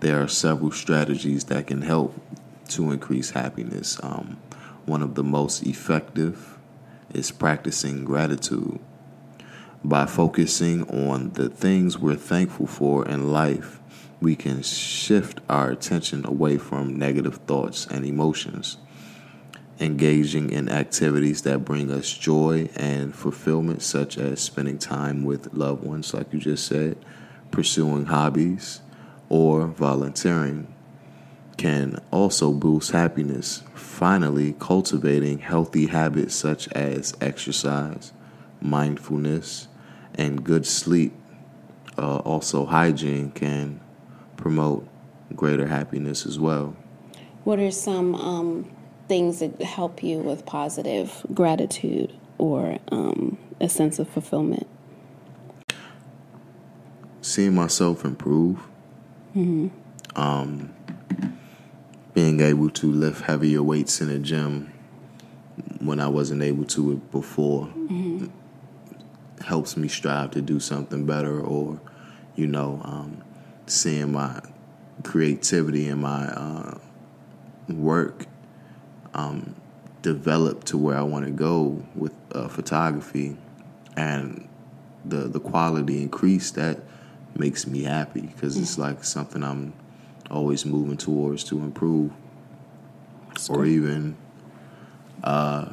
there 0.00 0.20
are 0.20 0.28
several 0.28 0.72
strategies 0.72 1.44
that 1.44 1.68
can 1.68 1.82
help 1.82 2.20
to 2.70 2.90
increase 2.90 3.30
happiness. 3.30 3.98
Um, 4.02 4.38
one 4.86 5.02
of 5.02 5.14
the 5.14 5.22
most 5.22 5.62
effective 5.62 6.58
is 7.12 7.30
practicing 7.30 8.04
gratitude. 8.04 8.80
By 9.84 10.06
focusing 10.06 10.88
on 10.88 11.30
the 11.32 11.48
things 11.48 11.98
we're 11.98 12.16
thankful 12.16 12.66
for 12.66 13.06
in 13.06 13.30
life, 13.30 13.80
we 14.24 14.34
can 14.34 14.62
shift 14.62 15.38
our 15.50 15.70
attention 15.70 16.24
away 16.24 16.56
from 16.56 16.98
negative 16.98 17.36
thoughts 17.46 17.86
and 17.86 18.06
emotions. 18.06 18.78
Engaging 19.78 20.50
in 20.50 20.70
activities 20.70 21.42
that 21.42 21.62
bring 21.62 21.90
us 21.90 22.10
joy 22.10 22.70
and 22.74 23.14
fulfillment, 23.14 23.82
such 23.82 24.16
as 24.16 24.40
spending 24.40 24.78
time 24.78 25.24
with 25.24 25.52
loved 25.52 25.84
ones, 25.84 26.14
like 26.14 26.32
you 26.32 26.38
just 26.38 26.66
said, 26.66 26.96
pursuing 27.50 28.06
hobbies, 28.06 28.80
or 29.28 29.66
volunteering, 29.66 30.72
can 31.58 32.00
also 32.10 32.50
boost 32.50 32.92
happiness. 32.92 33.62
Finally, 33.74 34.54
cultivating 34.58 35.38
healthy 35.38 35.86
habits 35.86 36.34
such 36.34 36.66
as 36.68 37.14
exercise, 37.20 38.12
mindfulness, 38.62 39.68
and 40.14 40.42
good 40.42 40.64
sleep 40.64 41.12
uh, 41.98 42.16
also 42.18 42.64
hygiene 42.64 43.30
can 43.30 43.80
promote 44.36 44.86
greater 45.34 45.66
happiness 45.66 46.26
as 46.26 46.38
well. 46.38 46.76
What 47.44 47.58
are 47.58 47.70
some 47.70 48.14
um, 48.14 48.70
things 49.08 49.40
that 49.40 49.60
help 49.62 50.02
you 50.02 50.18
with 50.18 50.46
positive 50.46 51.24
gratitude 51.34 52.12
or 52.38 52.78
um, 52.90 53.38
a 53.60 53.68
sense 53.68 53.98
of 53.98 54.08
fulfillment? 54.08 54.66
Seeing 57.20 57.54
myself 57.54 58.04
improve. 58.04 58.58
Mm-hmm. 59.36 59.68
Um, 60.18 60.74
being 62.12 62.40
able 62.40 62.70
to 62.70 62.86
lift 62.86 63.22
heavier 63.22 63.62
weights 63.62 64.00
in 64.00 64.08
the 64.08 64.18
gym 64.18 64.72
when 65.80 66.00
I 66.00 66.06
wasn't 66.06 66.42
able 66.42 66.64
to 66.66 66.96
before 67.10 67.66
mm-hmm. 67.66 68.26
helps 69.42 69.76
me 69.76 69.88
strive 69.88 70.30
to 70.32 70.40
do 70.40 70.60
something 70.60 71.04
better 71.04 71.40
or, 71.40 71.80
you 72.36 72.46
know, 72.46 72.80
um, 72.84 73.22
seeing 73.66 74.12
my 74.12 74.40
creativity 75.02 75.88
and 75.88 76.00
my 76.00 76.26
uh, 76.26 76.78
work 77.68 78.26
um, 79.14 79.54
develop 80.02 80.64
to 80.64 80.78
where 80.78 80.96
I 80.96 81.02
want 81.02 81.24
to 81.24 81.30
go 81.30 81.82
with 81.94 82.12
uh, 82.32 82.48
photography 82.48 83.36
and 83.96 84.48
the 85.04 85.28
the 85.28 85.40
quality 85.40 86.02
increase 86.02 86.50
that 86.52 86.80
makes 87.36 87.66
me 87.66 87.82
happy 87.82 88.22
because 88.22 88.56
it's 88.56 88.78
like 88.78 89.04
something 89.04 89.42
I'm 89.42 89.72
always 90.30 90.64
moving 90.64 90.96
towards 90.96 91.44
to 91.44 91.58
improve 91.58 92.12
That's 93.28 93.50
or 93.50 93.66
even 93.66 94.16
uh, 95.22 95.72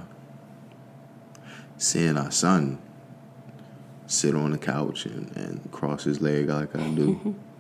seeing 1.78 2.18
our 2.18 2.32
son 2.32 2.80
sit 4.08 4.36
on 4.36 4.52
the 4.52 4.58
couch 4.58 5.06
and, 5.06 5.36
and 5.38 5.72
cross 5.72 6.04
his 6.04 6.22
leg 6.22 6.50
like 6.50 6.76
I 6.76 6.88
do. 6.90 7.36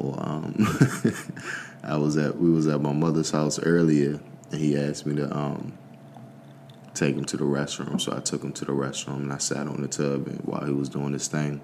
um, 0.00 0.54
I 1.82 1.96
was 1.96 2.16
at 2.16 2.36
we 2.36 2.50
was 2.50 2.66
at 2.66 2.80
my 2.80 2.92
mother's 2.92 3.30
house 3.30 3.58
earlier 3.58 4.20
and 4.50 4.60
he 4.60 4.78
asked 4.78 5.06
me 5.06 5.16
to 5.16 5.36
um, 5.36 5.76
take 6.94 7.14
him 7.14 7.24
to 7.26 7.36
the 7.36 7.44
restroom. 7.44 8.00
So 8.00 8.16
I 8.16 8.20
took 8.20 8.42
him 8.42 8.52
to 8.54 8.64
the 8.64 8.72
restroom 8.72 9.16
and 9.16 9.32
I 9.32 9.38
sat 9.38 9.68
on 9.68 9.82
the 9.82 9.88
tub 9.88 10.26
and 10.26 10.40
while 10.40 10.64
he 10.64 10.72
was 10.72 10.88
doing 10.88 11.12
his 11.12 11.28
thing. 11.28 11.60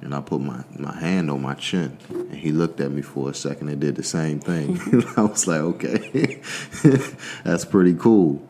And 0.00 0.12
I 0.16 0.20
put 0.20 0.40
my, 0.40 0.64
my 0.76 0.98
hand 0.98 1.30
on 1.30 1.42
my 1.42 1.54
chin 1.54 1.96
and 2.10 2.34
he 2.34 2.50
looked 2.50 2.80
at 2.80 2.90
me 2.90 3.02
for 3.02 3.30
a 3.30 3.34
second 3.34 3.68
and 3.68 3.80
did 3.80 3.94
the 3.94 4.02
same 4.02 4.40
thing. 4.40 4.80
I 5.16 5.22
was 5.22 5.46
like, 5.46 5.60
okay, 5.60 6.42
that's 7.44 7.64
pretty 7.64 7.94
cool. 7.94 8.42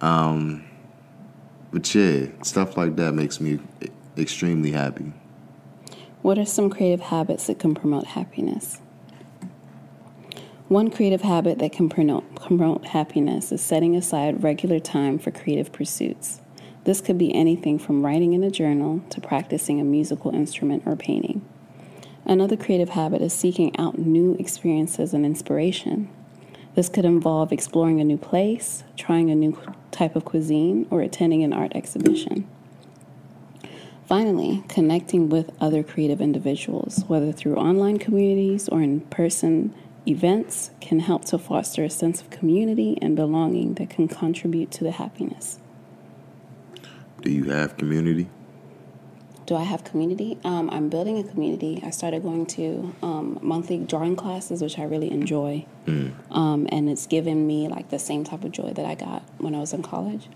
Um, 0.00 0.64
but 1.72 1.94
yeah, 1.94 2.26
stuff 2.42 2.78
like 2.78 2.96
that 2.96 3.12
makes 3.12 3.38
me 3.38 3.58
extremely 4.16 4.70
happy. 4.70 5.12
What 6.24 6.38
are 6.38 6.46
some 6.46 6.70
creative 6.70 7.02
habits 7.02 7.48
that 7.48 7.58
can 7.58 7.74
promote 7.74 8.06
happiness? 8.06 8.80
One 10.68 10.90
creative 10.90 11.20
habit 11.20 11.58
that 11.58 11.72
can 11.72 11.90
promote, 11.90 12.86
happiness 12.86 13.52
is 13.52 13.60
setting 13.60 13.94
aside 13.94 14.42
regular 14.42 14.80
time 14.80 15.18
for 15.18 15.30
creative 15.30 15.70
pursuits. 15.70 16.40
This 16.84 17.02
could 17.02 17.18
be 17.18 17.34
anything 17.34 17.78
from 17.78 18.02
writing 18.06 18.32
in 18.32 18.42
a 18.42 18.50
journal 18.50 19.02
to 19.10 19.20
practicing 19.20 19.82
a 19.82 19.84
musical 19.84 20.34
instrument 20.34 20.84
or 20.86 20.96
painting. 20.96 21.46
Another 22.24 22.56
creative 22.56 22.88
habit 22.88 23.20
is 23.20 23.34
seeking 23.34 23.78
out 23.78 23.98
new 23.98 24.34
experiences 24.40 25.12
and 25.12 25.26
inspiration. 25.26 26.08
This 26.74 26.88
could 26.88 27.04
involve 27.04 27.52
exploring 27.52 28.00
a 28.00 28.04
new 28.04 28.16
place, 28.16 28.82
trying 28.96 29.30
a 29.30 29.34
new 29.34 29.60
type 29.90 30.16
of 30.16 30.24
cuisine, 30.24 30.86
or 30.88 31.02
attending 31.02 31.44
an 31.44 31.52
art 31.52 31.72
exhibition. 31.74 32.48
Finally, 34.06 34.62
connecting 34.68 35.30
with 35.30 35.50
other 35.60 35.82
creative 35.82 36.20
individuals, 36.20 37.04
whether 37.06 37.32
through 37.32 37.56
online 37.56 37.98
communities 37.98 38.68
or 38.68 38.82
in 38.82 39.00
person 39.00 39.74
events, 40.06 40.70
can 40.80 41.00
help 41.00 41.24
to 41.24 41.38
foster 41.38 41.84
a 41.84 41.90
sense 41.90 42.20
of 42.20 42.28
community 42.28 42.98
and 43.00 43.16
belonging 43.16 43.74
that 43.74 43.88
can 43.88 44.06
contribute 44.06 44.70
to 44.70 44.84
the 44.84 44.90
happiness. 44.90 45.58
Do 47.22 47.30
you 47.30 47.44
have 47.44 47.78
community? 47.78 48.28
Do 49.46 49.56
I 49.56 49.62
have 49.62 49.84
community? 49.84 50.38
Um, 50.44 50.68
I'm 50.70 50.90
building 50.90 51.18
a 51.18 51.24
community. 51.24 51.82
I 51.84 51.90
started 51.90 52.22
going 52.22 52.44
to 52.46 52.94
um, 53.02 53.38
monthly 53.42 53.78
drawing 53.78 54.16
classes, 54.16 54.62
which 54.62 54.78
I 54.78 54.84
really 54.84 55.10
enjoy. 55.10 55.64
Mm. 55.86 56.12
Um, 56.30 56.66
and 56.70 56.88
it's 56.90 57.06
given 57.06 57.46
me 57.46 57.68
like 57.68 57.88
the 57.88 57.98
same 57.98 58.24
type 58.24 58.44
of 58.44 58.52
joy 58.52 58.72
that 58.74 58.84
I 58.84 58.94
got 58.94 59.22
when 59.38 59.54
I 59.54 59.60
was 59.60 59.72
in 59.72 59.82
college, 59.82 60.28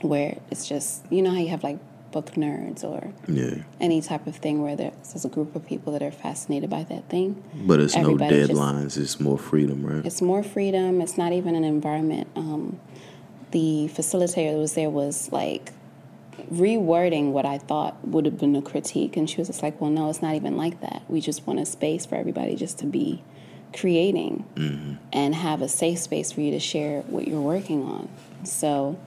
where 0.00 0.38
it's 0.50 0.68
just, 0.68 1.04
you 1.10 1.22
know 1.22 1.30
how 1.30 1.38
you 1.38 1.48
have 1.48 1.62
like 1.62 1.78
book 2.16 2.32
nerds 2.32 2.82
or 2.82 3.12
yeah. 3.28 3.62
any 3.78 4.00
type 4.00 4.26
of 4.26 4.36
thing 4.36 4.62
where 4.62 4.74
there's 4.74 5.24
a 5.24 5.28
group 5.28 5.54
of 5.54 5.66
people 5.66 5.92
that 5.92 6.02
are 6.02 6.10
fascinated 6.10 6.70
by 6.70 6.82
that 6.84 7.06
thing. 7.10 7.44
But 7.54 7.78
it's 7.78 7.94
Everybody 7.94 8.40
no 8.40 8.46
deadlines, 8.46 8.94
just, 8.94 8.96
it's 8.96 9.20
more 9.20 9.36
freedom, 9.36 9.84
right? 9.84 10.04
It's 10.06 10.22
more 10.22 10.42
freedom. 10.42 11.02
It's 11.02 11.18
not 11.18 11.32
even 11.32 11.54
an 11.54 11.64
environment. 11.64 12.28
Um, 12.34 12.80
the 13.50 13.90
facilitator 13.92 14.52
that 14.52 14.58
was 14.58 14.74
there 14.74 14.88
was 14.88 15.30
like 15.30 15.72
rewording 16.50 17.32
what 17.32 17.44
I 17.44 17.58
thought 17.58 18.02
would 18.02 18.24
have 18.24 18.38
been 18.38 18.56
a 18.56 18.62
critique. 18.62 19.14
And 19.18 19.28
she 19.28 19.36
was 19.36 19.48
just 19.48 19.62
like, 19.62 19.78
well, 19.78 19.90
no, 19.90 20.08
it's 20.08 20.22
not 20.22 20.34
even 20.36 20.56
like 20.56 20.80
that. 20.80 21.02
We 21.08 21.20
just 21.20 21.46
want 21.46 21.60
a 21.60 21.66
space 21.66 22.06
for 22.06 22.14
everybody 22.14 22.56
just 22.56 22.78
to 22.78 22.86
be 22.86 23.22
creating 23.74 24.46
mm-hmm. 24.54 24.94
and 25.12 25.34
have 25.34 25.60
a 25.60 25.68
safe 25.68 25.98
space 25.98 26.32
for 26.32 26.40
you 26.40 26.50
to 26.52 26.60
share 26.60 27.02
what 27.02 27.28
you're 27.28 27.42
working 27.42 27.82
on. 27.82 28.08
So 28.44 28.98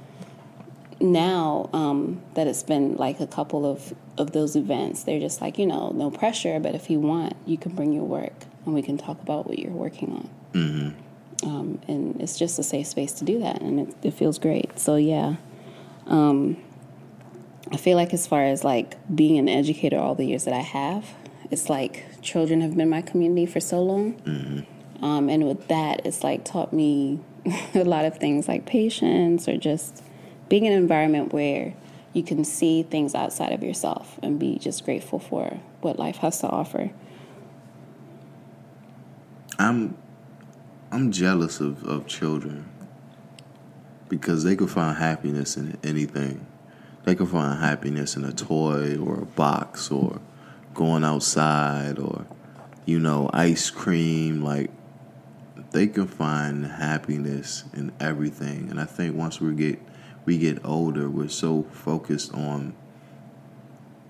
now 1.01 1.69
um, 1.73 2.21
that 2.33 2.47
it's 2.47 2.63
been 2.63 2.95
like 2.97 3.19
a 3.19 3.27
couple 3.27 3.65
of, 3.65 3.93
of 4.17 4.31
those 4.31 4.55
events, 4.55 5.03
they're 5.03 5.19
just 5.19 5.41
like, 5.41 5.57
you 5.57 5.65
know, 5.65 5.89
no 5.89 6.11
pressure, 6.11 6.59
but 6.59 6.75
if 6.75 6.89
you 6.89 6.99
want, 6.99 7.33
you 7.45 7.57
can 7.57 7.73
bring 7.73 7.93
your 7.93 8.03
work 8.03 8.45
and 8.65 8.73
we 8.73 8.81
can 8.81 8.97
talk 8.97 9.21
about 9.21 9.47
what 9.47 9.59
you're 9.59 9.71
working 9.71 10.11
on. 10.11 10.29
Mm-hmm. 10.53 11.49
Um, 11.49 11.79
and 11.87 12.19
it's 12.19 12.37
just 12.37 12.59
a 12.59 12.63
safe 12.63 12.87
space 12.87 13.13
to 13.13 13.25
do 13.25 13.39
that, 13.39 13.61
and 13.61 13.79
it, 13.79 13.95
it 14.03 14.13
feels 14.13 14.37
great. 14.37 14.77
So, 14.77 14.97
yeah. 14.97 15.35
Um, 16.05 16.57
I 17.71 17.77
feel 17.77 17.95
like 17.95 18.13
as 18.13 18.27
far 18.27 18.43
as 18.43 18.63
like 18.63 18.97
being 19.13 19.37
an 19.37 19.47
educator 19.47 19.97
all 19.97 20.15
the 20.15 20.25
years 20.25 20.45
that 20.45 20.53
I 20.53 20.61
have, 20.61 21.13
it's 21.51 21.69
like 21.69 22.05
children 22.21 22.61
have 22.61 22.75
been 22.75 22.89
my 22.89 23.01
community 23.01 23.45
for 23.45 23.59
so 23.59 23.81
long. 23.81 24.15
Mm-hmm. 24.21 25.03
Um, 25.05 25.29
and 25.29 25.47
with 25.47 25.67
that, 25.69 26.05
it's 26.05 26.23
like 26.23 26.43
taught 26.43 26.73
me 26.73 27.19
a 27.73 27.83
lot 27.83 28.05
of 28.05 28.17
things 28.17 28.47
like 28.47 28.65
patience 28.65 29.47
or 29.47 29.57
just 29.57 30.03
being 30.49 30.65
in 30.65 30.73
an 30.73 30.79
environment 30.79 31.31
where 31.31 31.73
you 32.13 32.23
can 32.23 32.43
see 32.43 32.83
things 32.83 33.15
outside 33.15 33.51
of 33.53 33.63
yourself 33.63 34.19
and 34.21 34.39
be 34.39 34.57
just 34.57 34.83
grateful 34.83 35.19
for 35.19 35.59
what 35.81 35.97
life 35.97 36.17
has 36.17 36.39
to 36.39 36.49
offer. 36.49 36.91
I'm 39.59 39.95
I'm 40.91 41.11
jealous 41.11 41.59
of, 41.59 41.83
of 41.83 42.07
children 42.07 42.67
because 44.09 44.43
they 44.43 44.55
can 44.55 44.67
find 44.67 44.97
happiness 44.97 45.55
in 45.55 45.77
anything. 45.83 46.45
They 47.03 47.13
can 47.13 47.27
find 47.27 47.59
happiness 47.59 48.15
in 48.15 48.25
a 48.25 48.33
toy 48.33 48.97
or 48.97 49.19
a 49.19 49.25
box 49.25 49.91
or 49.91 50.19
going 50.73 51.03
outside 51.03 51.99
or, 51.99 52.25
you 52.85 52.99
know, 52.99 53.29
ice 53.33 53.69
cream. 53.69 54.41
Like, 54.43 54.71
they 55.71 55.87
can 55.87 56.07
find 56.07 56.65
happiness 56.65 57.63
in 57.73 57.91
everything. 57.99 58.69
And 58.71 58.79
I 58.79 58.85
think 58.85 59.15
once 59.15 59.39
we 59.39 59.53
get 59.53 59.79
we 60.29 60.37
get 60.37 60.63
older, 60.63 61.09
we're 61.09 61.27
so 61.27 61.63
focused 61.71 62.31
on 62.35 62.71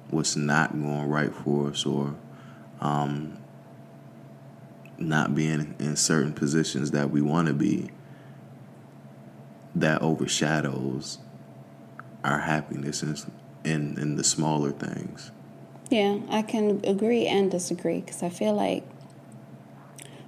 what's 0.09 0.35
not 0.35 0.73
going 0.73 1.07
right 1.07 1.33
for 1.33 1.69
us 1.69 1.85
or 1.85 2.13
um, 2.81 3.37
not 4.97 5.33
being 5.33 5.73
in 5.79 5.95
certain 5.95 6.33
positions 6.33 6.91
that 6.91 7.09
we 7.09 7.21
want 7.21 7.47
to 7.47 7.53
be 7.53 7.89
that 9.73 10.01
overshadows 10.01 11.19
our 12.25 12.39
happiness 12.39 13.01
in, 13.01 13.15
in, 13.63 13.97
in 13.97 14.17
the 14.17 14.23
smaller 14.25 14.71
things. 14.71 15.31
Yeah, 15.89 16.19
I 16.29 16.41
can 16.41 16.81
agree 16.83 17.27
and 17.27 17.49
disagree 17.49 18.01
because 18.01 18.21
I 18.23 18.27
feel 18.27 18.53
like, 18.53 18.83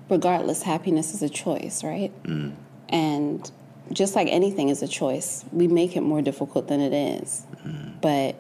regardless, 0.08 0.64
happiness 0.64 1.14
is 1.14 1.22
a 1.22 1.28
choice, 1.28 1.84
right? 1.84 2.14
Mm. 2.24 2.56
And 2.88 3.52
just 3.92 4.16
like 4.16 4.28
anything 4.30 4.70
is 4.70 4.82
a 4.82 4.88
choice, 4.88 5.46
we 5.52 5.68
make 5.68 5.96
it 5.96 6.02
more 6.02 6.22
difficult 6.22 6.68
than 6.68 6.80
it 6.80 6.94
is. 6.94 7.46
Mm. 7.66 8.02
But 8.02 8.36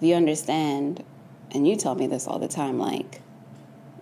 you 0.00 0.14
understand, 0.14 1.04
and 1.52 1.66
you 1.66 1.76
tell 1.76 1.94
me 1.94 2.06
this 2.06 2.26
all 2.26 2.38
the 2.38 2.48
time, 2.48 2.78
like, 2.78 3.20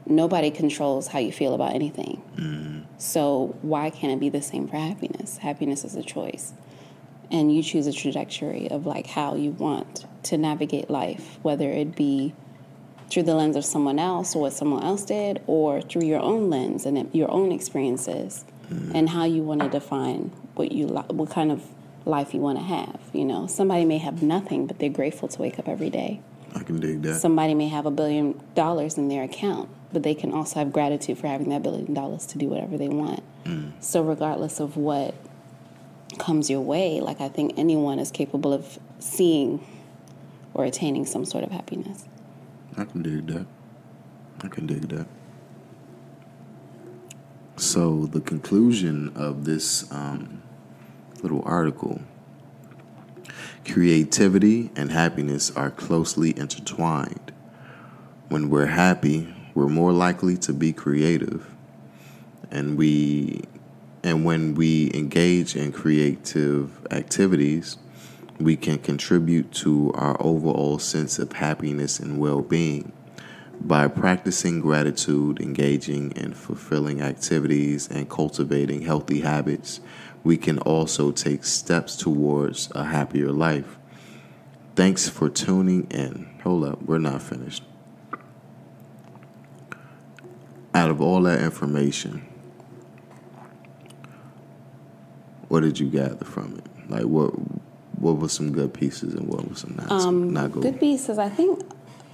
nobody 0.07 0.51
controls 0.51 1.09
how 1.09 1.19
you 1.19 1.33
feel 1.33 1.55
about 1.55 1.75
anything. 1.75 2.23
Mm. 2.37 2.85
So 2.99 3.57
why 3.63 3.91
can't 3.91 4.13
it 4.13 4.21
be 4.21 4.29
the 4.29 4.43
same 4.43 4.69
for 4.69 4.77
happiness? 4.77 5.39
Happiness 5.39 5.85
is 5.85 5.95
a 5.95 6.03
choice 6.03 6.53
and 7.31 7.55
you 7.55 7.63
choose 7.63 7.87
a 7.87 7.93
trajectory 7.93 8.71
of 8.71 8.87
like 8.87 9.07
how 9.07 9.35
you 9.35 9.51
want 9.53 10.07
to 10.25 10.39
navigate 10.39 10.91
life, 10.91 11.39
whether 11.43 11.69
it 11.71 11.97
be 11.97 12.35
through 13.11 13.23
the 13.25 13.35
lens 13.35 13.57
of 13.57 13.65
someone 13.65 13.99
else 13.99 14.35
or 14.35 14.43
what 14.43 14.53
someone 14.53 14.83
else 14.83 15.05
did, 15.05 15.41
or 15.47 15.81
through 15.83 16.05
your 16.05 16.21
own 16.21 16.49
lens 16.49 16.87
and 16.87 17.13
your 17.15 17.31
own 17.31 17.53
experiences, 17.53 18.45
mm-hmm. 18.71 18.95
and 18.95 19.09
how 19.09 19.25
you 19.25 19.43
want 19.43 19.61
to 19.63 19.69
define 19.69 20.33
what 20.55 20.73
you 20.73 20.87
li- 20.87 21.05
what 21.09 21.31
kind 21.31 21.51
of 21.53 21.63
life 22.05 22.35
you 22.35 22.41
want 22.41 22.59
to 22.59 22.65
have. 22.65 23.01
You 23.13 23.25
know, 23.25 23.47
somebody 23.47 23.85
may 23.85 23.99
have 23.99 24.23
nothing, 24.23 24.67
but 24.67 24.79
they're 24.79 24.89
grateful 24.91 25.29
to 25.29 25.41
wake 25.41 25.59
up 25.59 25.69
every 25.69 25.91
day. 25.91 26.21
I 26.55 26.63
can 26.63 26.79
dig 26.79 27.03
that. 27.03 27.21
Somebody 27.21 27.55
may 27.55 27.69
have 27.69 27.87
a 27.87 27.91
billion 27.91 28.41
dollars 28.55 28.97
in 28.97 29.09
their 29.09 29.25
account, 29.25 29.69
but 29.93 30.03
they 30.03 30.15
can 30.15 30.33
also 30.33 30.61
have 30.61 30.73
gratitude 30.73 31.19
for 31.19 31.27
having 31.27 31.49
that 31.49 31.63
billion 31.63 31.93
dollars 31.95 32.27
to 32.27 32.39
do 32.39 32.49
whatever 32.49 32.79
they 32.79 32.89
want. 32.89 33.23
Mm. 33.45 33.73
So, 33.81 34.03
regardless 34.03 34.61
of 34.61 34.77
what 34.77 35.15
comes 36.19 36.49
your 36.49 36.61
way, 36.61 37.01
like 37.01 37.21
I 37.21 37.29
think 37.29 37.55
anyone 37.57 37.99
is 37.99 38.11
capable 38.11 38.53
of 38.53 38.79
seeing 39.01 39.67
or 40.53 40.65
attaining 40.65 41.05
some 41.07 41.25
sort 41.25 41.43
of 41.43 41.51
happiness. 41.51 42.05
I 42.77 42.85
can 42.85 43.03
dig 43.03 43.27
that. 43.29 43.47
I 44.43 44.49
can 44.49 44.67
dig 44.67 44.89
that. 44.89 45.07
So, 47.75 48.07
the 48.07 48.21
conclusion 48.21 49.11
of 49.17 49.47
this 49.47 49.91
um, 49.91 50.45
little 51.25 51.43
article 51.45 52.03
creativity 53.69 54.71
and 54.77 54.93
happiness 54.93 55.51
are 55.57 55.73
closely 55.73 56.39
intertwined. 56.39 57.33
When 58.29 58.49
we're 58.49 58.67
happy, 58.67 59.35
we're 59.57 59.67
more 59.67 59.91
likely 59.91 60.37
to 60.37 60.53
be 60.53 60.73
creative. 60.73 61.53
And 62.49 62.79
we 62.79 63.43
and 64.05 64.25
when 64.25 64.55
we 64.55 64.93
engage 64.95 65.57
in 65.57 65.73
creative 65.73 66.87
activities, 66.93 67.77
we 68.39 68.55
can 68.55 68.79
contribute 68.79 69.51
to 69.65 69.91
our 69.97 70.17
overall 70.21 70.79
sense 70.79 71.19
of 71.19 71.33
happiness 71.33 71.99
and 71.99 72.21
well-being. 72.21 72.93
By 73.65 73.89
practicing 73.89 74.61
gratitude, 74.61 75.41
engaging 75.41 76.11
in 76.13 76.35
fulfilling 76.35 77.01
activities, 77.01 77.89
and 77.89 78.11
cultivating 78.11 78.83
healthy 78.83 79.23
habits, 79.23 79.81
we 80.23 80.37
can 80.37 80.59
also 80.59 81.11
take 81.13 81.45
steps 81.45 81.97
towards 81.97 82.71
a 82.75 82.85
happier 82.85 83.33
life. 83.33 83.79
Thanks 84.77 85.09
for 85.09 85.31
tuning 85.31 85.85
in. 85.91 86.29
Hold 86.43 86.65
up, 86.65 86.83
we're 86.83 86.99
not 86.99 87.23
finished. 87.23 87.63
Out 90.75 90.91
of 90.91 91.01
all 91.01 91.23
that 91.23 91.41
information, 91.41 92.23
what 95.49 95.61
did 95.61 95.81
you 95.81 95.89
gather 95.89 96.25
from 96.27 96.59
it? 96.59 96.91
Like 96.91 97.05
what 97.05 97.31
what 97.99 98.17
were 98.19 98.29
some 98.29 98.53
good 98.53 98.75
pieces 98.75 99.15
and 99.15 99.27
what 99.27 99.49
was 99.49 99.61
some 99.61 99.77
not, 99.77 99.91
Um, 99.91 100.33
not 100.35 100.53
good? 100.53 100.63
Good 100.65 100.81
pieces. 100.81 101.19
I 101.19 101.31
think 101.31 101.63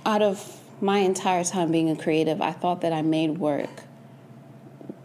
out 0.07 0.23
of 0.23 0.61
my 0.81 0.99
entire 0.99 1.45
time 1.45 1.71
being 1.71 1.91
a 1.91 1.97
creative, 1.97 2.41
I 2.41 2.53
thought 2.53 2.81
that 2.83 2.93
I 2.93 3.03
made 3.03 3.39
work 3.39 3.71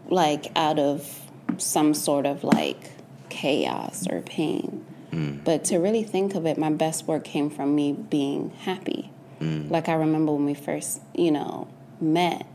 like 0.08 0.46
out 0.56 0.78
of 0.78 1.22
some 1.58 1.94
sort 1.94 2.26
of 2.26 2.44
like 2.44 2.90
chaos 3.28 4.06
or 4.08 4.22
pain. 4.22 4.84
Mm. 5.10 5.44
But 5.44 5.64
to 5.66 5.78
really 5.78 6.02
think 6.02 6.34
of 6.34 6.46
it, 6.46 6.58
my 6.58 6.70
best 6.70 7.06
work 7.06 7.24
came 7.24 7.50
from 7.50 7.74
me 7.74 7.92
being 7.92 8.50
happy. 8.50 9.10
Mm. 9.40 9.70
Like 9.70 9.88
I 9.88 9.94
remember 9.94 10.32
when 10.32 10.44
we 10.44 10.54
first, 10.54 11.00
you 11.14 11.30
know, 11.30 11.68
met 12.00 12.46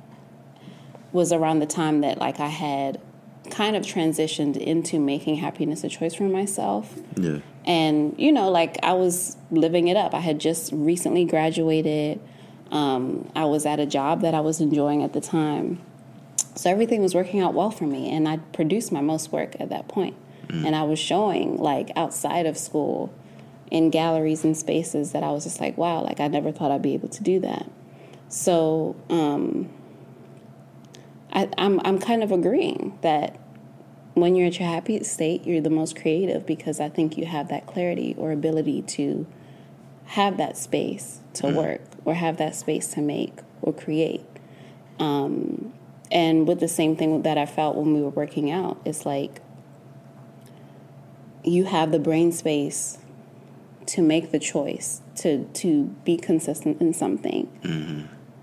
was 1.12 1.32
around 1.32 1.60
the 1.60 1.66
time 1.66 2.02
that 2.02 2.18
like 2.20 2.40
I 2.40 2.48
had 2.48 3.02
kind 3.50 3.76
of 3.76 3.84
transitioned 3.84 4.56
into 4.58 5.00
making 5.00 5.36
happiness 5.36 5.84
a 5.84 5.90
choice 5.90 6.14
for 6.14 6.24
myself. 6.24 6.98
Yeah. 7.16 7.40
And, 7.66 8.16
you 8.18 8.32
know, 8.32 8.50
like 8.50 8.78
I 8.82 8.94
was 8.94 9.38
living 9.52 9.88
it 9.88 9.98
up. 9.98 10.14
I 10.14 10.20
had 10.20 10.40
just 10.40 10.72
recently 10.72 11.26
graduated. 11.26 12.20
Um, 12.72 13.30
I 13.36 13.46
was 13.46 13.66
at 13.66 13.80
a 13.80 13.86
job 13.86 14.22
that 14.22 14.34
I 14.34 14.40
was 14.40 14.62
enjoying 14.62 15.04
at 15.04 15.14
the 15.14 15.22
time. 15.22 15.82
So 16.56 16.70
everything 16.70 17.02
was 17.02 17.14
working 17.14 17.40
out 17.40 17.54
well 17.54 17.72
for 17.72 17.86
me. 17.86 18.10
And 18.10 18.28
I 18.28 18.38
produced 18.38 18.92
my 18.92 19.02
most 19.02 19.32
work 19.32 19.56
at 19.60 19.70
that 19.70 19.88
point. 19.88 20.16
And 20.66 20.76
I 20.76 20.84
was 20.84 21.00
showing, 21.00 21.58
like, 21.58 21.92
outside 21.96 22.46
of 22.46 22.58
school 22.58 23.14
in 23.72 23.90
galleries 23.90 24.44
and 24.44 24.56
spaces 24.56 25.14
that 25.14 25.24
I 25.24 25.32
was 25.32 25.46
just 25.46 25.62
like, 25.62 25.78
wow, 25.78 26.04
like 26.04 26.20
I 26.20 26.28
never 26.28 26.52
thought 26.52 26.72
I'd 26.72 26.82
be 26.82 26.94
able 26.94 27.08
to 27.08 27.24
do 27.24 27.40
that. 27.40 27.72
So 28.28 28.98
um, 29.10 29.70
I, 31.32 31.50
I'm, 31.58 31.80
I'm 31.86 31.98
kind 32.00 32.22
of 32.22 32.32
agreeing 32.34 32.98
that 33.02 33.40
when 34.14 34.36
you're 34.36 34.48
at 34.48 34.60
your 34.60 34.68
happiest 34.68 35.14
state, 35.14 35.46
you're 35.46 35.62
the 35.62 35.70
most 35.70 36.00
creative 36.00 36.46
because 36.46 36.82
I 36.82 36.90
think 36.90 37.18
you 37.18 37.26
have 37.26 37.48
that 37.48 37.66
clarity 37.66 38.14
or 38.18 38.34
ability 38.34 38.82
to 38.82 39.26
have 40.12 40.36
that 40.36 40.58
space 40.58 41.22
to 41.34 41.48
work 41.48 41.82
or 42.04 42.14
have 42.14 42.36
that 42.36 42.54
space 42.54 42.88
to 42.88 43.02
make 43.02 43.40
or 43.62 43.72
create. 43.72 44.26
Um, 45.00 45.74
and 46.12 46.46
with 46.46 46.60
the 46.60 46.68
same 46.68 46.98
thing 46.98 47.22
that 47.22 47.38
I 47.38 47.46
felt 47.46 47.78
when 47.78 47.94
we 47.94 48.02
were 48.02 48.10
working 48.10 48.52
out, 48.52 48.82
it's 48.84 49.06
like 49.06 49.42
you 51.46 51.64
have 51.64 51.94
the 51.94 52.00
brain 52.00 52.34
space 52.34 52.98
to 53.86 54.02
make 54.02 54.32
the 54.32 54.40
choice 54.40 55.02
to 55.16 55.46
to 55.46 55.86
be 56.06 56.18
consistent 56.18 56.82
in 56.82 56.94
something 56.94 57.48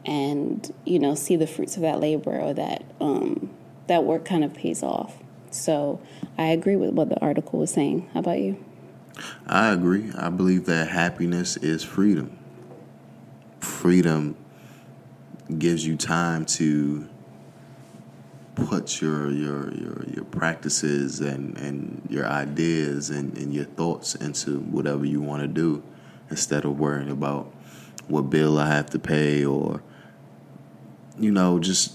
and 0.05 0.75
you 0.85 0.99
know 0.99 1.15
see 1.15 1.37
the 1.37 1.47
fruits 1.47 1.77
of 1.77 1.83
that 1.83 2.01
labor 2.01 2.41
or 2.41 2.53
that 2.55 2.83
um, 3.01 3.51
that 3.89 4.05
work 4.05 4.25
kind 4.25 4.43
of 4.43 4.55
pays 4.55 4.83
off. 4.83 5.19
So 5.51 6.01
i 6.39 6.47
agree 6.47 6.77
with 6.77 6.91
what 6.91 7.09
the 7.11 7.21
article 7.21 7.59
was 7.59 7.71
saying. 7.71 8.09
How 8.15 8.21
about 8.21 8.39
you 8.41 8.65
I 9.47 9.73
agree. 9.73 10.13
I 10.17 10.29
believe 10.31 10.67
that 10.67 10.89
happiness 10.89 11.57
is 11.57 11.83
freedom. 11.83 12.37
Freedom 13.61 14.37
gives 15.59 15.87
you 15.87 15.97
time 15.97 16.45
to 16.45 17.09
put 18.55 19.01
your 19.01 19.31
your 19.31 19.73
your, 19.75 20.05
your 20.15 20.25
practices 20.25 21.21
and, 21.21 21.57
and 21.59 22.07
your 22.11 22.27
ideas 22.27 23.11
and, 23.11 23.37
and 23.39 23.55
your 23.55 23.65
thoughts 23.65 24.15
into 24.15 24.59
whatever 24.61 25.05
you 25.05 25.21
want 25.21 25.43
to 25.43 25.49
do 25.49 25.83
instead 26.31 26.65
of 26.65 26.79
worrying 26.79 27.11
about 27.11 27.53
what 28.09 28.23
bill 28.23 28.59
I 28.59 28.69
have 28.69 28.91
to 28.91 28.99
pay 28.99 29.45
or 29.45 29.83
you 31.19 31.31
know, 31.31 31.59
just 31.59 31.95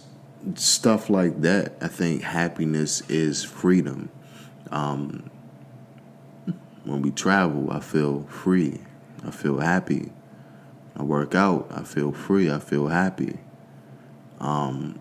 stuff 0.56 1.10
like 1.10 1.42
that. 1.42 1.74
I 1.82 1.88
think 1.88 2.22
happiness 2.22 3.02
is 3.10 3.44
freedom. 3.44 4.10
Um, 4.72 5.30
when 6.84 7.02
we 7.02 7.12
travel, 7.12 7.72
I 7.72 7.80
feel 7.80 8.24
free. 8.24 8.80
I 9.26 9.32
feel 9.32 9.60
happy. 9.60 10.12
I 10.96 11.04
work 11.04 11.34
out, 11.34 11.68
I 11.72 11.84
feel 11.84 12.12
free. 12.12 12.52
I 12.52 12.60
feel 12.60 12.88
happy. 12.88 13.40
Um, 14.40 15.00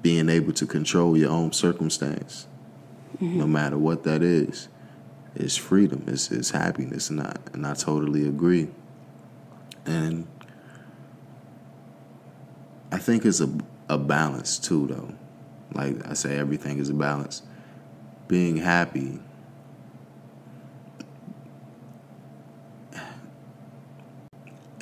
being 0.00 0.28
able 0.28 0.52
to 0.54 0.66
control 0.66 1.16
your 1.16 1.30
own 1.30 1.52
circumstance, 1.52 2.46
no 3.20 3.46
matter 3.46 3.76
what 3.76 4.04
that 4.04 4.22
is, 4.22 4.68
is 5.34 5.56
freedom. 5.56 6.04
It's, 6.06 6.30
it's 6.30 6.50
happiness, 6.50 7.10
and 7.10 7.20
I, 7.20 7.36
and 7.52 7.66
I 7.66 7.74
totally 7.74 8.26
agree. 8.26 8.68
And 9.84 10.26
I 12.90 12.98
think 12.98 13.24
it's 13.24 13.40
a, 13.40 13.50
a 13.88 13.98
balance 13.98 14.58
too, 14.58 14.86
though. 14.86 15.14
Like 15.74 16.06
I 16.06 16.14
say, 16.14 16.38
everything 16.38 16.78
is 16.78 16.88
a 16.88 16.94
balance. 16.94 17.42
Being 18.28 18.58
happy 18.58 19.18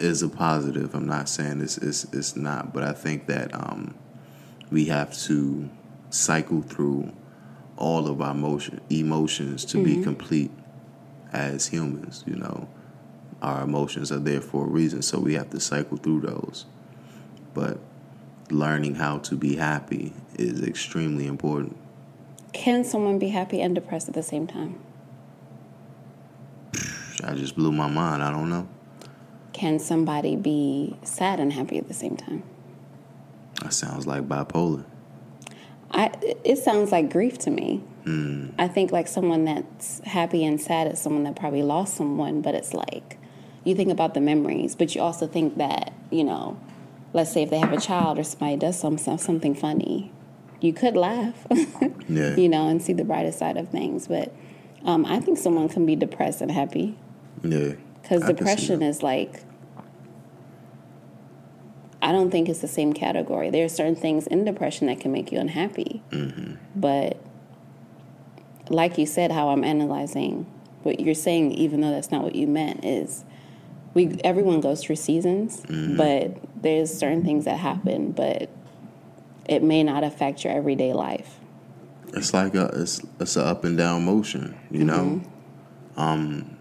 is 0.00 0.22
a 0.22 0.28
positive. 0.28 0.94
I'm 0.94 1.06
not 1.06 1.28
saying 1.28 1.60
it's 1.60 1.78
it's, 1.78 2.04
it's 2.12 2.36
not, 2.36 2.72
but 2.72 2.82
I 2.82 2.92
think 2.92 3.26
that 3.26 3.54
um, 3.54 3.94
we 4.70 4.86
have 4.86 5.16
to 5.24 5.68
cycle 6.10 6.62
through 6.62 7.12
all 7.76 8.08
of 8.08 8.20
our 8.20 8.34
motion 8.34 8.80
emotions 8.90 9.64
to 9.66 9.82
be 9.82 10.02
complete 10.02 10.50
as 11.32 11.66
humans. 11.68 12.24
You 12.26 12.36
know, 12.36 12.68
our 13.42 13.62
emotions 13.62 14.10
are 14.12 14.18
there 14.18 14.40
for 14.40 14.64
a 14.66 14.68
reason, 14.68 15.02
so 15.02 15.18
we 15.18 15.34
have 15.34 15.50
to 15.50 15.60
cycle 15.60 15.96
through 15.96 16.22
those. 16.22 16.66
But 17.54 17.78
learning 18.50 18.96
how 18.96 19.18
to 19.18 19.36
be 19.36 19.56
happy 19.56 20.12
is 20.34 20.62
extremely 20.62 21.26
important. 21.26 21.76
can 22.52 22.82
someone 22.84 23.18
be 23.18 23.28
happy 23.28 23.60
and 23.60 23.74
depressed 23.76 24.08
at 24.08 24.14
the 24.14 24.22
same 24.22 24.46
time 24.46 24.74
I 27.22 27.34
just 27.34 27.54
blew 27.54 27.70
my 27.72 27.88
mind. 27.88 28.22
I 28.22 28.30
don't 28.30 28.48
know. 28.48 28.66
Can 29.60 29.78
somebody 29.78 30.36
be 30.36 30.96
sad 31.02 31.38
and 31.38 31.52
happy 31.52 31.76
at 31.76 31.86
the 31.88 31.94
same 32.04 32.16
time 32.16 32.42
That 33.62 33.72
sounds 33.74 34.06
like 34.06 34.22
bipolar. 34.26 34.84
I, 35.90 36.10
it 36.44 36.56
sounds 36.58 36.92
like 36.92 37.10
grief 37.10 37.36
to 37.46 37.50
me. 37.50 37.82
I 38.58 38.66
think 38.68 38.90
like 38.90 39.06
someone 39.06 39.44
that's 39.44 40.00
happy 40.18 40.44
and 40.44 40.60
sad 40.60 40.90
is 40.92 40.98
someone 41.00 41.24
that 41.24 41.36
probably 41.36 41.62
lost 41.62 41.94
someone, 41.94 42.40
but 42.42 42.54
it's 42.54 42.72
like 42.74 43.18
you 43.64 43.74
think 43.74 43.90
about 43.90 44.14
the 44.14 44.20
memories, 44.20 44.74
but 44.74 44.94
you 44.94 45.00
also 45.02 45.26
think 45.26 45.58
that 45.58 45.92
you 46.10 46.24
know, 46.24 46.58
let's 47.12 47.30
say 47.32 47.42
if 47.42 47.50
they 47.50 47.58
have 47.58 47.72
a 47.72 47.80
child 47.80 48.18
or 48.18 48.24
somebody 48.24 48.56
does 48.56 48.76
some, 48.80 48.96
some 48.98 49.18
something 49.18 49.54
funny, 49.54 50.10
you 50.60 50.72
could 50.72 50.96
laugh, 50.96 51.46
Yeah. 52.08 52.34
you 52.36 52.48
know, 52.48 52.66
and 52.68 52.80
see 52.82 52.94
the 52.94 53.04
brighter 53.04 53.30
side 53.32 53.56
of 53.56 53.68
things. 53.68 54.08
But 54.08 54.32
um, 54.84 55.04
I 55.06 55.20
think 55.20 55.36
someone 55.38 55.68
can 55.68 55.84
be 55.86 55.94
depressed 55.96 56.40
and 56.40 56.50
happy 56.50 56.96
Yeah. 57.44 57.74
because 58.02 58.22
I 58.22 58.26
can 58.28 58.36
see 58.38 58.44
depression 58.44 58.82
is 58.82 59.02
like 59.02 59.42
I 62.02 62.12
don't 62.12 62.30
think 62.30 62.48
it's 62.48 62.60
the 62.60 62.68
same 62.68 62.92
category. 62.92 63.50
There 63.50 63.64
are 63.64 63.68
certain 63.68 63.96
things 63.96 64.26
in 64.26 64.44
depression 64.44 64.86
that 64.86 65.00
can 65.00 65.12
make 65.12 65.30
you 65.32 65.38
unhappy. 65.38 66.02
Mm-hmm. 66.10 66.54
But 66.74 67.18
like 68.68 68.96
you 68.98 69.06
said, 69.06 69.32
how 69.32 69.50
I'm 69.50 69.64
analyzing 69.64 70.46
what 70.82 71.00
you're 71.00 71.14
saying, 71.14 71.52
even 71.52 71.80
though 71.80 71.90
that's 71.90 72.10
not 72.10 72.22
what 72.22 72.34
you 72.34 72.46
meant, 72.46 72.84
is 72.84 73.24
we 73.92 74.18
everyone 74.24 74.60
goes 74.60 74.82
through 74.82 74.96
seasons, 74.96 75.62
but 75.68 76.36
there's 76.62 76.96
certain 76.96 77.24
things 77.24 77.44
that 77.44 77.58
happen, 77.58 78.12
but 78.12 78.48
it 79.46 79.62
may 79.62 79.82
not 79.82 80.04
affect 80.04 80.44
your 80.44 80.52
everyday 80.52 80.92
life. 80.92 81.38
It's 82.14 82.32
like 82.32 82.54
a 82.54 82.66
it's 82.74 83.02
it's 83.18 83.36
an 83.36 83.46
up 83.46 83.64
and 83.64 83.76
down 83.76 84.04
motion, 84.04 84.56
you 84.70 84.84
know. 84.84 85.22
Um, 85.96 86.56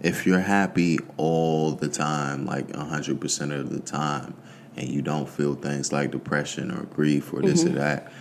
if 0.00 0.26
you're 0.26 0.40
happy 0.40 0.98
all 1.16 1.72
the 1.72 1.88
time, 1.88 2.46
like 2.46 2.74
hundred 2.74 3.20
percent 3.20 3.52
of 3.52 3.70
the 3.70 3.80
time, 3.80 4.34
and 4.76 4.88
you 4.88 5.02
don't 5.02 5.28
feel 5.28 5.54
things 5.54 5.92
like 5.92 6.10
depression 6.10 6.70
or 6.70 6.84
grief 6.84 7.32
or 7.32 7.42
this 7.42 7.64
or 7.64 7.68
mm-hmm. 7.68 7.78
that, 7.78 8.12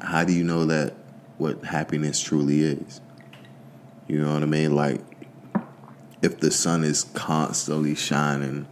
how 0.00 0.24
do 0.24 0.32
you 0.32 0.44
know 0.44 0.64
that 0.66 0.94
what 1.38 1.64
happiness 1.64 2.20
truly 2.20 2.62
is? 2.62 3.00
You 4.08 4.22
know 4.22 4.34
what 4.34 4.42
I 4.42 4.46
mean? 4.46 4.74
Like, 4.74 5.00
if 6.20 6.40
the 6.40 6.50
sun 6.50 6.82
is 6.82 7.04
constantly 7.14 7.94
shining 7.94 8.66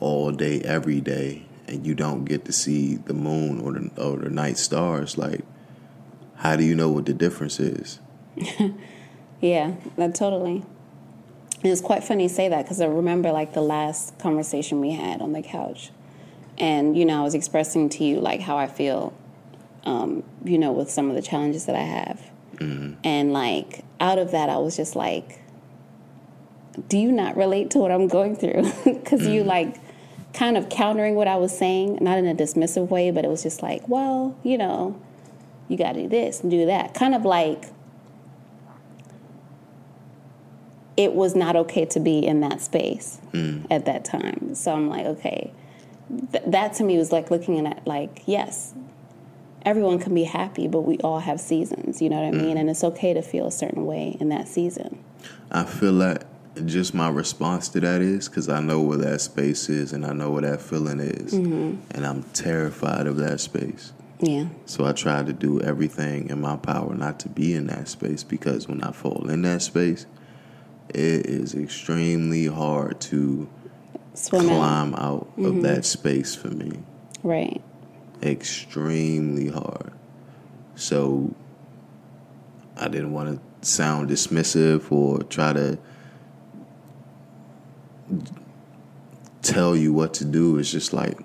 all 0.00 0.32
day, 0.32 0.60
every 0.62 1.00
day, 1.00 1.44
and 1.68 1.86
you 1.86 1.94
don't 1.94 2.24
get 2.24 2.46
to 2.46 2.52
see 2.52 2.96
the 2.96 3.14
moon 3.14 3.60
or 3.60 3.72
the 3.74 3.90
or 4.02 4.16
the 4.16 4.30
night 4.30 4.56
stars, 4.56 5.18
like, 5.18 5.42
how 6.36 6.56
do 6.56 6.64
you 6.64 6.74
know 6.74 6.90
what 6.90 7.04
the 7.04 7.14
difference 7.14 7.60
is? 7.60 8.00
Yeah, 9.40 9.76
that 9.96 10.14
totally. 10.14 10.64
And 11.62 11.70
it's 11.70 11.80
quite 11.80 12.02
funny 12.02 12.24
you 12.24 12.28
say 12.28 12.48
that 12.48 12.62
because 12.64 12.80
I 12.80 12.86
remember 12.86 13.32
like 13.32 13.52
the 13.52 13.60
last 13.60 14.18
conversation 14.18 14.80
we 14.80 14.92
had 14.92 15.20
on 15.20 15.32
the 15.32 15.42
couch, 15.42 15.90
and 16.58 16.96
you 16.96 17.04
know 17.04 17.20
I 17.20 17.22
was 17.22 17.34
expressing 17.34 17.88
to 17.90 18.04
you 18.04 18.20
like 18.20 18.40
how 18.40 18.56
I 18.56 18.66
feel, 18.66 19.12
um, 19.84 20.22
you 20.44 20.58
know, 20.58 20.72
with 20.72 20.90
some 20.90 21.10
of 21.10 21.16
the 21.16 21.22
challenges 21.22 21.66
that 21.66 21.76
I 21.76 21.82
have, 21.82 22.30
and 23.04 23.32
like 23.32 23.84
out 24.00 24.18
of 24.18 24.30
that 24.32 24.48
I 24.48 24.56
was 24.56 24.76
just 24.76 24.96
like, 24.96 25.40
do 26.88 26.96
you 26.96 27.12
not 27.12 27.36
relate 27.36 27.70
to 27.72 27.78
what 27.78 27.90
I'm 27.90 28.08
going 28.08 28.36
through? 28.36 28.70
Because 28.84 29.26
you 29.26 29.44
like 29.44 29.76
kind 30.32 30.56
of 30.56 30.68
countering 30.68 31.14
what 31.14 31.28
I 31.28 31.36
was 31.36 31.56
saying, 31.56 31.98
not 32.00 32.18
in 32.18 32.26
a 32.26 32.34
dismissive 32.34 32.88
way, 32.88 33.10
but 33.10 33.24
it 33.24 33.28
was 33.28 33.42
just 33.42 33.62
like, 33.62 33.86
well, 33.88 34.36
you 34.42 34.56
know, 34.56 35.00
you 35.68 35.76
got 35.76 35.92
to 35.92 36.02
do 36.02 36.08
this 36.08 36.40
and 36.40 36.50
do 36.50 36.66
that, 36.66 36.94
kind 36.94 37.14
of 37.14 37.24
like 37.24 37.66
it 41.00 41.14
was 41.14 41.34
not 41.34 41.56
okay 41.56 41.86
to 41.86 41.98
be 41.98 42.18
in 42.18 42.40
that 42.40 42.60
space 42.60 43.22
mm. 43.32 43.66
at 43.70 43.86
that 43.86 44.04
time. 44.04 44.54
So 44.54 44.74
I'm 44.74 44.90
like, 44.90 45.06
okay, 45.06 45.50
Th- 46.32 46.44
that 46.46 46.74
to 46.74 46.84
me 46.84 46.98
was 46.98 47.10
like 47.10 47.30
looking 47.30 47.66
at 47.66 47.86
like, 47.86 48.22
yes, 48.26 48.74
everyone 49.64 49.98
can 49.98 50.14
be 50.14 50.24
happy, 50.24 50.68
but 50.68 50.80
we 50.80 50.98
all 50.98 51.20
have 51.20 51.40
seasons. 51.40 52.02
You 52.02 52.10
know 52.10 52.20
what 52.20 52.34
I 52.34 52.36
mean? 52.36 52.56
Mm. 52.56 52.60
And 52.60 52.70
it's 52.70 52.84
okay 52.84 53.14
to 53.14 53.22
feel 53.22 53.46
a 53.46 53.52
certain 53.52 53.86
way 53.86 54.18
in 54.20 54.28
that 54.28 54.46
season. 54.46 55.02
I 55.50 55.64
feel 55.64 55.92
like 55.92 56.22
just 56.66 56.92
my 56.92 57.08
response 57.08 57.70
to 57.70 57.80
that 57.80 58.02
is 58.02 58.28
because 58.28 58.50
I 58.50 58.60
know 58.60 58.82
where 58.82 58.98
that 58.98 59.22
space 59.22 59.70
is 59.70 59.94
and 59.94 60.04
I 60.04 60.12
know 60.12 60.30
where 60.30 60.42
that 60.42 60.60
feeling 60.60 61.00
is, 61.00 61.32
mm-hmm. 61.32 61.80
and 61.92 62.06
I'm 62.06 62.24
terrified 62.34 63.06
of 63.06 63.16
that 63.16 63.40
space. 63.40 63.92
Yeah, 64.22 64.48
So 64.66 64.84
I 64.84 64.92
try 64.92 65.22
to 65.22 65.32
do 65.32 65.62
everything 65.62 66.28
in 66.28 66.42
my 66.42 66.56
power 66.56 66.92
not 66.94 67.18
to 67.20 67.30
be 67.30 67.54
in 67.54 67.68
that 67.68 67.88
space 67.88 68.22
because 68.22 68.68
when 68.68 68.82
I 68.82 68.92
fall 68.92 69.30
in 69.30 69.40
that 69.42 69.62
space, 69.62 70.04
it 70.94 71.26
is 71.26 71.54
extremely 71.54 72.46
hard 72.46 73.00
to 73.02 73.48
swim 74.14 74.48
out. 74.48 74.56
climb 74.56 74.94
out 74.94 75.32
of 75.36 75.44
mm-hmm. 75.44 75.60
that 75.62 75.84
space 75.84 76.34
for 76.34 76.48
me. 76.48 76.80
Right. 77.22 77.60
Extremely 78.22 79.48
hard. 79.48 79.92
So 80.74 81.34
I 82.76 82.88
didn't 82.88 83.12
want 83.12 83.40
to 83.40 83.66
sound 83.66 84.08
dismissive 84.10 84.90
or 84.90 85.22
try 85.24 85.52
to 85.52 85.78
tell 89.42 89.76
you 89.76 89.92
what 89.92 90.14
to 90.14 90.24
do. 90.24 90.58
It's 90.58 90.70
just 90.70 90.92
like 90.92 91.18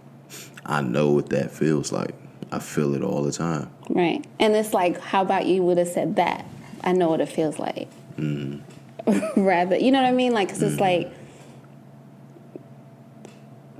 I 0.65 0.81
know 0.81 1.11
what 1.11 1.29
that 1.29 1.51
feels 1.51 1.91
like. 1.91 2.15
I 2.51 2.59
feel 2.59 2.95
it 2.95 3.03
all 3.03 3.23
the 3.23 3.31
time. 3.31 3.69
Right. 3.89 4.25
And 4.39 4.55
it's 4.55 4.73
like, 4.73 4.99
how 4.99 5.21
about 5.21 5.45
you 5.45 5.63
would 5.63 5.77
have 5.77 5.87
said 5.87 6.15
that? 6.15 6.45
I 6.83 6.93
know 6.93 7.09
what 7.09 7.21
it 7.21 7.29
feels 7.29 7.59
like. 7.59 7.87
Mm. 8.17 8.61
Rather, 9.35 9.77
you 9.77 9.91
know 9.91 10.01
what 10.01 10.07
I 10.07 10.11
mean? 10.11 10.33
Like, 10.33 10.49
'cause 10.49 10.61
it's 10.61 10.73
mm-hmm. 10.73 10.81
like, 10.81 11.11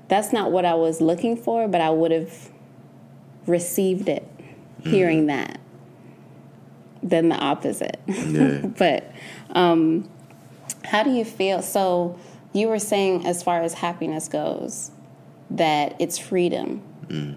that's 0.07 0.31
not 0.31 0.51
what 0.51 0.65
I 0.65 0.75
was 0.75 1.01
looking 1.01 1.35
for, 1.35 1.67
but 1.67 1.81
I 1.81 1.89
would 1.89 2.11
have 2.11 2.49
received 3.47 4.07
it 4.07 4.27
mm-hmm. 4.38 4.89
hearing 4.89 5.25
that 5.27 5.59
than 7.01 7.29
the 7.29 7.35
opposite. 7.35 7.99
Yeah. 8.07 8.57
but 8.77 9.11
um, 9.51 10.09
how 10.83 11.03
do 11.03 11.11
you 11.11 11.25
feel? 11.25 11.61
So, 11.61 12.19
you 12.53 12.67
were 12.69 12.79
saying, 12.79 13.25
as 13.25 13.43
far 13.43 13.61
as 13.61 13.73
happiness 13.73 14.27
goes, 14.27 14.91
that 15.49 15.95
it's 15.99 16.17
freedom 16.17 16.81
mm. 17.07 17.35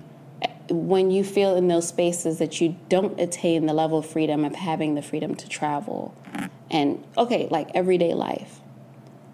When 0.71 1.11
you 1.11 1.25
feel 1.25 1.57
in 1.57 1.69
those 1.69 1.89
spaces 1.89 2.39
that 2.39 2.61
you 2.61 2.77
don't 2.89 3.19
attain 3.19 3.67
the 3.67 3.73
level 3.73 3.99
of 3.99 4.07
freedom 4.07 4.45
of 4.45 4.55
having 4.55 4.95
the 4.95 5.03
freedom 5.03 5.35
to 5.35 5.49
travel 5.49 6.15
and 6.71 7.03
okay 7.17 7.49
like 7.51 7.69
everyday 7.75 8.15
life 8.15 8.61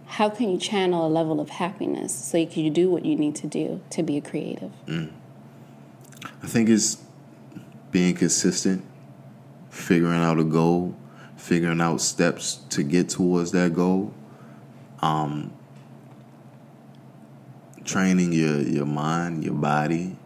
how 0.06 0.30
can 0.30 0.48
you 0.50 0.58
channel 0.58 1.06
a 1.06 1.08
level 1.08 1.40
of 1.40 1.50
happiness 1.50 2.14
so 2.14 2.38
you 2.38 2.46
can 2.46 2.72
do 2.72 2.88
what 2.88 3.04
you 3.04 3.16
need 3.16 3.34
to 3.34 3.46
do 3.46 3.80
to 3.90 4.02
be 4.02 4.16
a 4.16 4.20
creative 4.20 4.70
I 6.42 6.46
think 6.46 6.68
it's 6.68 6.98
being 7.90 8.14
consistent, 8.14 8.84
figuring 9.70 10.20
out 10.20 10.38
a 10.38 10.44
goal, 10.44 10.94
figuring 11.36 11.80
out 11.80 12.00
steps 12.00 12.56
to 12.70 12.82
get 12.82 13.08
towards 13.08 13.52
that 13.52 13.74
goal. 13.74 14.12
Um, 15.00 15.52
training 17.84 18.32
your 18.32 18.60
your 18.60 18.86
mind, 18.86 19.44
your 19.44 19.54
body, 19.54 20.16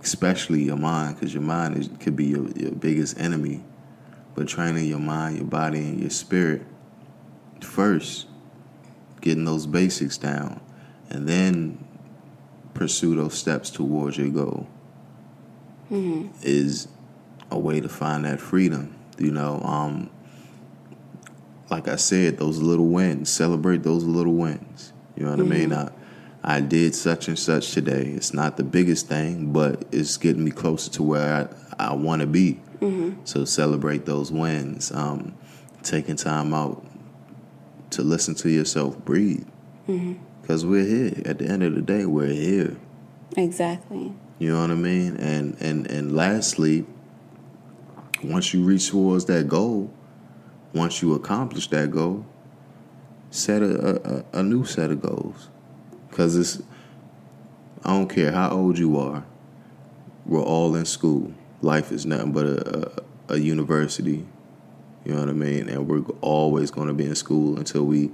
especially 0.00 0.62
your 0.62 0.76
mind, 0.76 1.16
because 1.16 1.34
your 1.34 1.42
mind 1.42 1.76
is, 1.76 1.90
could 2.00 2.16
be 2.16 2.26
your, 2.26 2.48
your 2.50 2.72
biggest 2.72 3.18
enemy. 3.18 3.62
But 4.34 4.48
training 4.48 4.86
your 4.86 4.98
mind, 4.98 5.36
your 5.36 5.46
body, 5.46 5.78
and 5.78 6.00
your 6.00 6.10
spirit 6.10 6.62
first, 7.60 8.26
getting 9.20 9.44
those 9.44 9.66
basics 9.66 10.16
down, 10.16 10.60
and 11.10 11.28
then 11.28 11.84
pursue 12.74 13.14
those 13.14 13.34
steps 13.34 13.70
towards 13.70 14.16
your 14.16 14.30
goal 14.30 14.66
is 16.42 16.88
a 17.50 17.58
way 17.58 17.80
to 17.80 17.88
find 17.88 18.24
that 18.24 18.40
freedom. 18.40 18.94
You 19.18 19.30
know, 19.30 19.60
um, 19.60 20.10
like 21.70 21.86
I 21.88 21.96
said, 21.96 22.38
those 22.38 22.60
little 22.60 22.88
wins, 22.88 23.30
celebrate 23.30 23.82
those 23.82 24.04
little 24.04 24.34
wins. 24.34 24.92
You 25.16 25.24
know 25.24 25.30
what 25.32 25.40
I 25.40 25.42
mean? 25.42 25.72
I, 25.72 25.90
I 26.44 26.60
did 26.60 26.94
such 26.94 27.28
and 27.28 27.38
such 27.38 27.72
today. 27.72 28.02
It's 28.16 28.34
not 28.34 28.56
the 28.56 28.64
biggest 28.64 29.06
thing, 29.06 29.52
but 29.52 29.84
it's 29.92 30.16
getting 30.16 30.44
me 30.44 30.50
closer 30.50 30.90
to 30.92 31.02
where 31.02 31.48
I, 31.78 31.90
I 31.90 31.94
want 31.94 32.20
to 32.20 32.26
be. 32.26 32.60
So 33.24 33.44
celebrate 33.44 34.06
those 34.06 34.32
wins. 34.32 34.90
Um, 34.90 35.34
taking 35.84 36.16
time 36.16 36.52
out 36.52 36.84
to 37.90 38.02
listen 38.02 38.34
to 38.36 38.50
yourself 38.50 38.98
breathe. 39.04 39.46
Because 40.40 40.66
we're 40.66 40.84
here. 40.84 41.22
At 41.24 41.38
the 41.38 41.46
end 41.46 41.62
of 41.62 41.76
the 41.76 41.82
day, 41.82 42.06
we're 42.06 42.26
here. 42.26 42.76
exactly 43.36 44.12
You 44.40 44.52
know 44.52 44.60
what 44.62 44.70
I 44.72 44.74
mean? 44.74 45.16
And 45.18 45.56
and 45.60 45.88
and 45.88 46.16
lastly, 46.16 46.84
once 48.24 48.52
you 48.52 48.64
reach 48.64 48.90
towards 48.90 49.26
that 49.26 49.46
goal, 49.46 49.92
once 50.74 51.02
you 51.02 51.14
accomplish 51.14 51.68
that 51.68 51.92
goal, 51.92 52.26
set 53.30 53.62
a 53.62 54.24
a, 54.34 54.40
a 54.40 54.42
new 54.42 54.64
set 54.64 54.90
of 54.90 55.00
goals. 55.02 55.48
Cause 56.12 56.36
it's 56.36 56.62
I 57.84 57.90
don't 57.90 58.08
care 58.08 58.30
how 58.30 58.50
old 58.50 58.78
you 58.78 58.96
are, 58.98 59.24
we're 60.24 60.42
all 60.42 60.76
in 60.76 60.84
school. 60.84 61.32
Life 61.62 61.90
is 61.90 62.06
nothing 62.06 62.32
but 62.32 62.46
a, 62.46 63.02
a, 63.28 63.34
a 63.34 63.38
university. 63.38 64.24
You 65.04 65.14
know 65.14 65.20
what 65.20 65.28
I 65.28 65.32
mean? 65.32 65.68
And 65.68 65.88
we're 65.88 66.04
always 66.20 66.70
going 66.70 66.86
to 66.86 66.94
be 66.94 67.06
in 67.06 67.16
school 67.16 67.58
until 67.58 67.84
we 67.84 68.10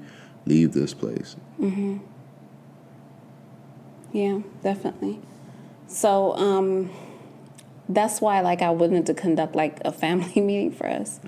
leave 0.46 0.72
this 0.72 0.94
place. 0.94 1.36
yeah 4.12 4.38
definitely 4.62 5.20
so 5.86 6.34
um 6.36 6.90
that's 7.88 8.20
why 8.20 8.40
like 8.40 8.62
i 8.62 8.70
wanted 8.70 9.04
to 9.06 9.14
conduct 9.14 9.54
like 9.54 9.78
a 9.84 9.92
family 9.92 10.40
meeting 10.40 10.72
for 10.72 10.86
us 10.86 11.20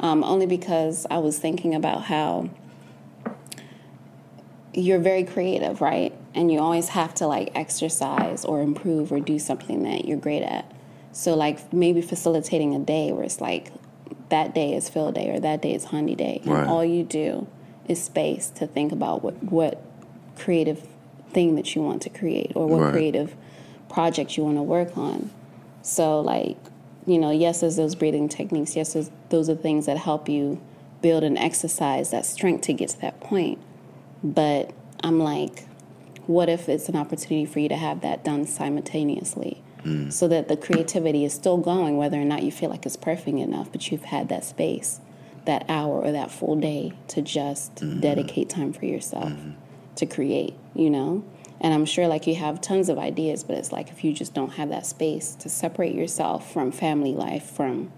um, 0.00 0.22
only 0.24 0.46
because 0.46 1.06
i 1.10 1.18
was 1.18 1.38
thinking 1.38 1.74
about 1.74 2.04
how 2.04 2.48
you're 4.78 4.98
very 5.00 5.24
creative 5.24 5.80
right? 5.80 6.14
And 6.34 6.52
you 6.52 6.60
always 6.60 6.88
have 6.90 7.12
to 7.14 7.26
like 7.26 7.50
exercise 7.54 8.44
or 8.44 8.60
improve 8.60 9.10
or 9.12 9.18
do 9.20 9.38
something 9.38 9.82
that 9.82 10.04
you're 10.06 10.18
great 10.18 10.42
at. 10.42 10.70
So 11.12 11.34
like 11.34 11.72
maybe 11.72 12.00
facilitating 12.00 12.74
a 12.74 12.78
day 12.78 13.10
where 13.12 13.24
it's 13.24 13.40
like 13.40 13.72
that 14.28 14.54
day 14.54 14.74
is 14.74 14.88
Phil 14.88 15.10
day 15.10 15.30
or 15.30 15.40
that 15.40 15.62
day 15.62 15.74
is 15.74 15.84
honey 15.84 16.14
day. 16.14 16.40
And 16.44 16.68
all 16.68 16.84
you 16.84 17.02
do 17.02 17.48
is 17.88 18.02
space 18.02 18.50
to 18.50 18.66
think 18.66 18.92
about 18.92 19.22
what 19.24 19.42
what 19.42 19.82
creative 20.36 20.86
thing 21.30 21.56
that 21.56 21.74
you 21.74 21.82
want 21.82 22.02
to 22.02 22.10
create 22.10 22.52
or 22.54 22.66
what 22.68 22.80
Right. 22.80 22.92
creative 22.92 23.34
project 23.88 24.36
you 24.36 24.44
want 24.44 24.56
to 24.58 24.62
work 24.62 24.96
on. 24.96 25.30
So 25.82 26.20
like 26.20 26.56
you 27.06 27.18
know 27.18 27.30
yes 27.30 27.60
there's 27.60 27.76
those 27.76 27.94
breathing 27.96 28.28
techniques. 28.28 28.76
Yes 28.76 28.96
those 29.30 29.48
are 29.48 29.56
things 29.56 29.86
that 29.86 29.96
help 29.96 30.28
you 30.28 30.60
build 31.02 31.24
and 31.24 31.36
exercise 31.38 32.10
that 32.10 32.26
strength 32.26 32.62
to 32.62 32.72
get 32.72 32.90
to 32.90 33.00
that 33.00 33.20
point 33.20 33.58
But 34.22 34.72
I'm 35.02 35.20
like, 35.20 35.66
what 36.26 36.48
if 36.48 36.68
it's 36.68 36.88
an 36.88 36.96
opportunity 36.96 37.46
for 37.46 37.60
you 37.60 37.68
to 37.68 37.76
have 37.76 38.00
that 38.02 38.24
done 38.24 38.46
simultaneously? 38.46 39.62
Mm. 39.82 40.12
So 40.12 40.28
that 40.28 40.48
the 40.48 40.56
creativity 40.56 41.24
is 41.24 41.32
still 41.32 41.56
going, 41.56 41.96
whether 41.96 42.20
or 42.20 42.24
not 42.24 42.42
you 42.42 42.50
feel 42.50 42.68
like 42.68 42.84
it's 42.84 42.96
perfect 42.96 43.38
enough, 43.38 43.70
but 43.70 43.90
you've 43.90 44.04
had 44.04 44.28
that 44.28 44.44
space, 44.44 45.00
that 45.44 45.64
hour 45.68 46.00
or 46.02 46.12
that 46.12 46.30
full 46.30 46.56
day 46.56 46.92
to 47.08 47.22
just 47.22 47.76
mm-hmm. 47.76 48.00
dedicate 48.00 48.48
time 48.48 48.72
for 48.72 48.86
yourself 48.86 49.30
mm-hmm. 49.30 49.52
to 49.94 50.06
create, 50.06 50.54
you 50.74 50.90
know? 50.90 51.24
And 51.60 51.72
I'm 51.74 51.86
sure 51.86 52.06
like 52.08 52.26
you 52.26 52.34
have 52.36 52.60
tons 52.60 52.88
of 52.88 52.98
ideas, 52.98 53.44
but 53.44 53.56
it's 53.56 53.72
like 53.72 53.88
if 53.90 54.04
you 54.04 54.12
just 54.12 54.34
don't 54.34 54.54
have 54.54 54.68
that 54.68 54.86
space 54.86 55.34
to 55.36 55.48
separate 55.48 55.94
yourself 55.94 56.52
from 56.52 56.70
family 56.70 57.12
life, 57.12 57.50
from, 57.50 57.92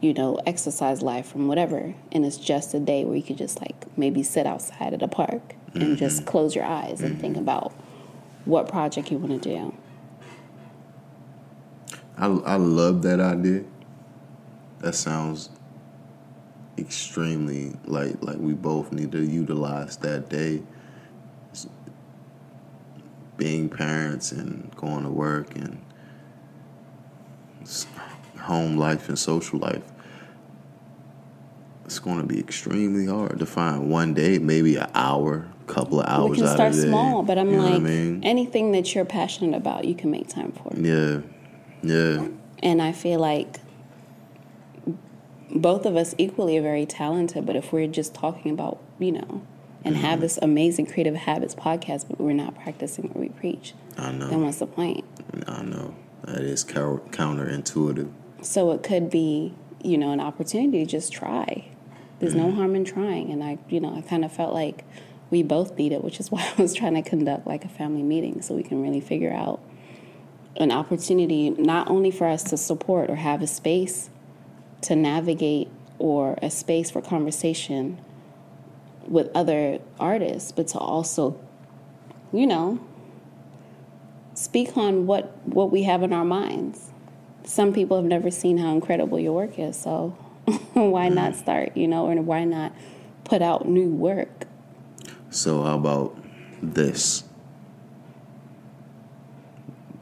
you 0.00 0.14
know, 0.14 0.38
exercise 0.46 1.02
life, 1.02 1.26
from 1.26 1.48
whatever, 1.48 1.94
and 2.10 2.24
it's 2.24 2.38
just 2.38 2.74
a 2.74 2.80
day 2.80 3.04
where 3.04 3.16
you 3.16 3.22
could 3.22 3.38
just 3.38 3.60
like 3.60 3.86
maybe 3.96 4.22
sit 4.22 4.46
outside 4.46 4.94
at 4.94 5.02
a 5.02 5.08
park 5.08 5.56
and 5.74 5.82
mm-hmm. 5.82 5.94
just 5.94 6.26
close 6.26 6.54
your 6.54 6.64
eyes 6.64 7.00
and 7.00 7.20
think 7.20 7.34
mm-hmm. 7.34 7.42
about 7.42 7.72
what 8.44 8.68
project 8.68 9.10
you 9.10 9.18
want 9.18 9.42
to 9.42 9.48
do. 9.48 9.74
I 12.16 12.26
I 12.26 12.56
love 12.56 13.02
that 13.02 13.20
idea. 13.20 13.64
That 14.80 14.94
sounds 14.94 15.50
extremely 16.78 17.72
like 17.84 18.22
like 18.22 18.38
we 18.38 18.52
both 18.52 18.92
need 18.92 19.12
to 19.12 19.24
utilize 19.24 19.96
that 19.98 20.28
day. 20.28 20.62
Being 23.36 23.68
parents 23.68 24.30
and 24.30 24.74
going 24.76 25.04
to 25.04 25.10
work 25.10 25.56
and 25.56 25.82
home 28.38 28.76
life 28.76 29.08
and 29.08 29.18
social 29.18 29.58
life. 29.58 29.82
It's 31.84 31.98
going 31.98 32.18
to 32.18 32.26
be 32.26 32.38
extremely 32.38 33.06
hard 33.06 33.38
to 33.38 33.46
find 33.46 33.90
one 33.90 34.14
day, 34.14 34.38
maybe 34.38 34.76
an 34.76 34.90
hour, 34.94 35.48
couple 35.72 36.00
of 36.00 36.06
hours 36.06 36.30
we 36.30 36.36
can 36.36 36.46
start 36.46 36.70
of 36.70 36.76
the 36.76 36.82
day. 36.82 36.88
small, 36.88 37.22
but 37.22 37.38
I'm 37.38 37.50
You 37.50 37.56
know 37.56 37.62
like, 37.64 37.74
I 37.74 37.78
mean? 37.78 38.20
anything 38.22 38.72
that 38.72 38.94
you're 38.94 39.04
passionate 39.04 39.56
about, 39.56 39.84
you 39.84 39.94
can 39.94 40.10
make 40.10 40.28
time 40.28 40.52
for. 40.52 40.72
Yeah, 40.76 41.20
yeah. 41.82 42.28
And 42.62 42.82
I 42.82 42.92
feel 42.92 43.18
like 43.18 43.60
both 45.50 45.84
of 45.86 45.96
us 45.96 46.14
equally 46.18 46.56
are 46.58 46.62
very 46.62 46.86
talented, 46.86 47.46
but 47.46 47.56
if 47.56 47.72
we're 47.72 47.86
just 47.86 48.14
talking 48.14 48.52
about, 48.52 48.80
you 48.98 49.12
know, 49.12 49.42
and 49.84 49.96
have 49.96 50.14
mm-hmm. 50.14 50.20
this 50.20 50.38
amazing 50.40 50.86
creative 50.86 51.16
habits 51.16 51.54
podcast, 51.54 52.08
but 52.08 52.20
we're 52.20 52.32
not 52.32 52.54
practicing 52.54 53.08
what 53.08 53.16
we 53.16 53.28
preach, 53.30 53.74
I 53.98 54.12
know. 54.12 54.28
then 54.28 54.42
what's 54.42 54.58
the 54.58 54.66
point? 54.66 55.04
I 55.46 55.62
know 55.62 55.94
that 56.24 56.42
is 56.42 56.64
counterintuitive. 56.64 58.12
So 58.42 58.70
it 58.72 58.82
could 58.82 59.10
be, 59.10 59.54
you 59.82 59.98
know, 59.98 60.12
an 60.12 60.20
opportunity 60.20 60.84
to 60.84 60.90
just 60.90 61.12
try. 61.12 61.68
There's 62.20 62.34
no 62.36 62.46
mm-hmm. 62.46 62.56
harm 62.56 62.76
in 62.76 62.84
trying. 62.84 63.32
And 63.32 63.42
I, 63.42 63.58
you 63.68 63.80
know, 63.80 63.96
I 63.96 64.00
kind 64.00 64.24
of 64.24 64.30
felt 64.30 64.54
like 64.54 64.84
we 65.32 65.42
both 65.42 65.76
need 65.78 65.90
it, 65.90 66.04
which 66.04 66.20
is 66.20 66.30
why 66.30 66.48
I 66.56 66.62
was 66.62 66.74
trying 66.74 66.94
to 66.94 67.02
conduct 67.02 67.48
like 67.48 67.64
a 67.64 67.68
family 67.68 68.04
meeting 68.04 68.40
so 68.42 68.54
we 68.54 68.62
can 68.62 68.80
really 68.80 69.00
figure 69.00 69.32
out 69.32 69.60
an 70.56 70.70
opportunity 70.70 71.50
not 71.50 71.90
only 71.90 72.10
for 72.10 72.28
us 72.28 72.44
to 72.44 72.56
support 72.56 73.10
or 73.10 73.16
have 73.16 73.42
a 73.42 73.46
space 73.46 74.10
to 74.82 74.94
navigate 74.94 75.68
or 75.98 76.38
a 76.42 76.50
space 76.50 76.90
for 76.90 77.00
conversation 77.00 77.98
with 79.08 79.30
other 79.34 79.80
artists, 79.98 80.52
but 80.52 80.68
to 80.68 80.78
also, 80.78 81.40
you 82.32 82.46
know, 82.46 82.78
speak 84.34 84.76
on 84.76 85.06
what 85.06 85.36
what 85.46 85.72
we 85.72 85.84
have 85.84 86.02
in 86.02 86.12
our 86.12 86.24
minds. 86.24 86.90
Some 87.44 87.72
people 87.72 87.96
have 87.96 88.06
never 88.06 88.30
seen 88.30 88.58
how 88.58 88.72
incredible 88.72 89.18
your 89.18 89.32
work 89.32 89.58
is, 89.58 89.76
so 89.76 90.10
why 90.74 91.08
not 91.08 91.32
mm-hmm. 91.32 91.40
start, 91.40 91.76
you 91.76 91.88
know, 91.88 92.06
or 92.06 92.14
why 92.16 92.44
not 92.44 92.72
put 93.24 93.42
out 93.42 93.66
new 93.66 93.88
work? 93.88 94.46
So 95.32 95.62
how 95.62 95.76
about 95.76 96.14
this? 96.62 97.24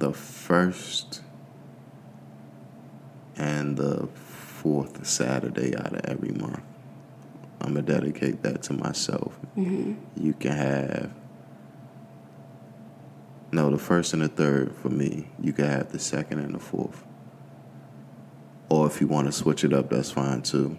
The 0.01 0.13
first 0.13 1.23
and 3.37 3.77
the 3.77 4.09
fourth 4.09 5.07
Saturday 5.07 5.77
out 5.77 5.95
of 5.95 6.05
every 6.05 6.33
month. 6.33 6.61
I'm 7.61 7.75
gonna 7.75 7.83
dedicate 7.83 8.43
that 8.43 8.63
to 8.65 8.73
myself. 8.73 9.39
Mm-hmm. 9.57 9.95
You 10.17 10.33
can 10.33 10.51
have 10.51 11.13
no 13.53 13.71
the 13.71 13.79
first 13.79 14.13
and 14.13 14.23
the 14.23 14.29
third 14.29 14.75
for 14.75 14.89
me. 14.89 15.29
You 15.41 15.53
can 15.53 15.67
have 15.67 15.93
the 15.93 16.01
second 16.01 16.41
and 16.41 16.57
the 16.57 16.59
fourth. 16.59 17.05
Or 18.69 18.89
if 18.89 19.01
you 19.01 19.07
want 19.07 19.29
to 19.29 19.33
switch 19.33 19.63
it 19.63 19.73
up, 19.73 19.91
that's 19.91 20.11
fine 20.11 20.43
too. 20.43 20.77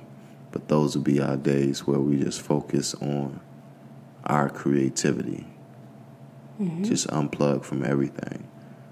But 0.52 0.68
those 0.68 0.98
will 0.98 1.04
be 1.04 1.22
our 1.22 1.38
days 1.38 1.88
where 1.88 2.00
we 2.00 2.22
just 2.22 2.42
focus 2.42 2.94
on 2.96 3.40
our 4.26 4.50
creativity. 4.50 5.46
Mm-hmm. 6.60 6.84
Just 6.84 7.08
unplug 7.08 7.64
from 7.64 7.84
everything. 7.84 8.48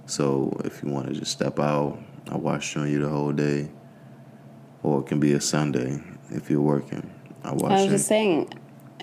So 0.05 0.59
if 0.65 0.81
you 0.83 0.89
want 0.89 1.07
to 1.07 1.13
just 1.13 1.31
step 1.31 1.59
out, 1.59 1.99
I 2.29 2.37
watch 2.37 2.75
on 2.77 2.89
you 2.89 2.99
the 2.99 3.09
whole 3.09 3.31
day. 3.31 3.69
Or 4.81 5.01
it 5.01 5.07
can 5.07 5.19
be 5.19 5.33
a 5.33 5.41
Sunday 5.41 6.01
if 6.31 6.49
you're 6.49 6.61
working. 6.61 7.09
I 7.43 7.51
watch 7.53 7.71
I 7.71 7.81
was 7.83 7.91
just 7.91 8.07
saying, 8.07 8.51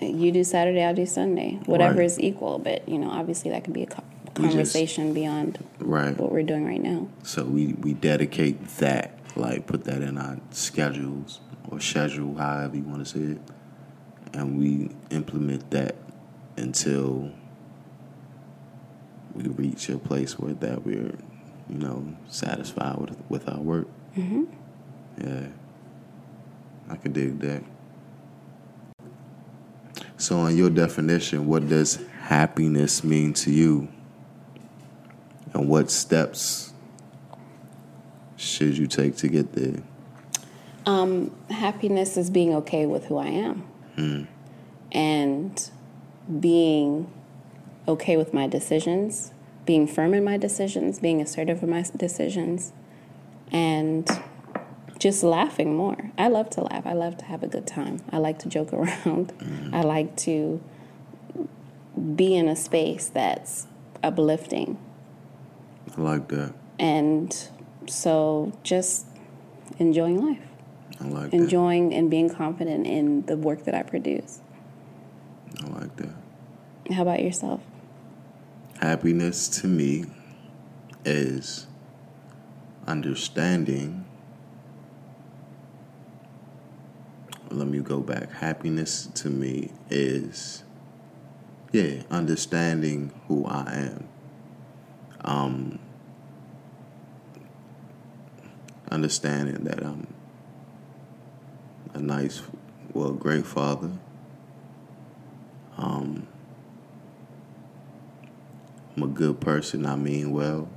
you 0.01 0.31
do 0.31 0.43
Saturday, 0.43 0.83
I'll 0.83 0.93
do 0.95 1.05
Sunday. 1.05 1.59
Whatever 1.65 1.99
Right. 1.99 2.05
is 2.05 2.19
equal, 2.19 2.59
but 2.59 2.87
you 2.89 2.97
know, 2.97 3.09
obviously 3.09 3.51
that 3.51 3.63
could 3.63 3.73
be 3.73 3.83
a 3.83 3.87
co- 3.87 4.03
We 4.37 4.43
just- 4.43 4.53
conversation 4.53 5.13
beyond 5.13 5.59
Right. 5.79 6.17
what 6.17 6.31
we're 6.31 6.43
doing 6.43 6.65
right 6.65 6.81
now. 6.81 7.07
So 7.23 7.43
we, 7.45 7.73
we 7.81 7.93
dedicate 7.93 8.67
that, 8.79 9.17
like 9.35 9.65
put 9.67 9.83
that 9.85 10.01
in 10.01 10.17
our 10.17 10.39
schedules 10.51 11.39
or 11.69 11.79
schedule, 11.79 12.35
however 12.35 12.75
you 12.75 12.83
want 12.83 12.99
to 12.99 13.05
say 13.05 13.19
it. 13.33 13.41
And 14.33 14.57
we 14.59 14.89
implement 15.09 15.69
that 15.71 15.95
until 16.57 17.31
we 19.33 19.43
reach 19.49 19.89
a 19.89 19.97
place 19.97 20.37
where 20.37 20.53
that 20.55 20.85
we're, 20.85 21.13
you 21.69 21.77
know, 21.77 22.15
satisfied 22.27 22.97
with 22.97 23.17
with 23.29 23.47
our 23.47 23.59
work. 23.59 23.87
Mm-hmm. 24.15 24.43
Yeah. 25.23 25.47
I 26.89 26.95
could 26.95 27.13
dig 27.13 27.39
that. 27.39 27.63
So, 30.17 30.39
on 30.39 30.57
your 30.57 30.69
definition, 30.69 31.45
what 31.47 31.67
does 31.69 31.99
happiness 32.21 33.03
mean 33.03 33.33
to 33.33 33.51
you? 33.51 33.87
And 35.53 35.69
what 35.69 35.91
steps 35.91 36.73
should 38.35 38.77
you 38.77 38.87
take 38.87 39.15
to 39.17 39.27
get 39.27 39.53
there? 39.53 39.83
Um, 40.85 41.35
happiness 41.49 42.17
is 42.17 42.29
being 42.29 42.53
okay 42.55 42.85
with 42.85 43.05
who 43.05 43.17
I 43.17 43.27
am 43.27 44.27
and 44.91 45.69
being 46.39 47.11
okay 47.87 48.17
with 48.17 48.33
my 48.33 48.47
decisions, 48.47 49.31
being 49.65 49.87
firm 49.87 50.13
in 50.13 50.23
my 50.23 50.37
decisions, 50.37 50.99
being 50.99 51.21
assertive 51.21 51.63
in 51.63 51.69
my 51.69 51.83
decisions, 51.95 52.73
and 53.51 54.09
just 54.99 55.23
laughing 55.23 55.75
more. 55.75 56.11
I 56.17 56.27
love 56.27 56.49
to 56.51 56.61
laugh. 56.61 56.85
I 56.85 56.93
love 56.93 57.17
to 57.17 57.25
have 57.25 57.43
a 57.43 57.47
good 57.47 57.67
time. 57.67 58.01
I 58.11 58.17
like 58.17 58.39
to 58.39 58.49
joke 58.49 58.73
around. 58.73 59.33
I 59.71 59.81
like 59.81 60.15
to 60.17 60.61
be 62.15 62.35
in 62.35 62.47
a 62.47 62.55
space 62.55 63.07
that's 63.07 63.67
uplifting. 64.03 64.77
I 65.97 66.01
like 66.01 66.27
that. 66.29 66.53
And 66.79 67.35
so 67.87 68.53
just 68.63 69.07
enjoying 69.79 70.23
life, 70.23 70.43
I 70.99 71.05
like 71.05 71.33
enjoying 71.33 71.93
and 71.93 72.09
being 72.09 72.29
confident 72.29 72.85
in 72.85 73.25
the 73.25 73.37
work 73.37 73.63
that 73.65 73.73
I 73.73 73.83
produce. 73.83 74.41
I 75.63 75.67
like 75.67 75.95
that. 75.97 76.13
How 76.93 77.01
about 77.01 77.21
yourself? 77.21 77.61
Happiness 78.79 79.47
to 79.61 79.67
me 79.67 80.05
is 81.03 81.67
understanding. 82.85 84.05
Let 87.49 87.67
me 87.67 87.79
go 87.79 87.99
back. 87.99 88.31
Happiness 88.31 89.07
to 89.15 89.29
me 89.29 89.71
is, 89.89 90.63
yeah, 91.71 92.03
understanding 92.11 93.11
who 93.27 93.45
I 93.45 93.73
am. 93.73 94.07
Um, 95.21 95.79
understanding 98.91 99.63
that 99.63 99.83
I'm 99.83 100.07
a 101.93 101.99
nice, 101.99 102.41
well, 102.93 103.11
great 103.11 103.45
father. 103.45 103.91
I'm 108.97 109.03
a 109.03 109.07
good 109.07 109.39
person. 109.39 109.85
I 109.85 109.95
mean 109.95 110.31
well. 110.31 110.67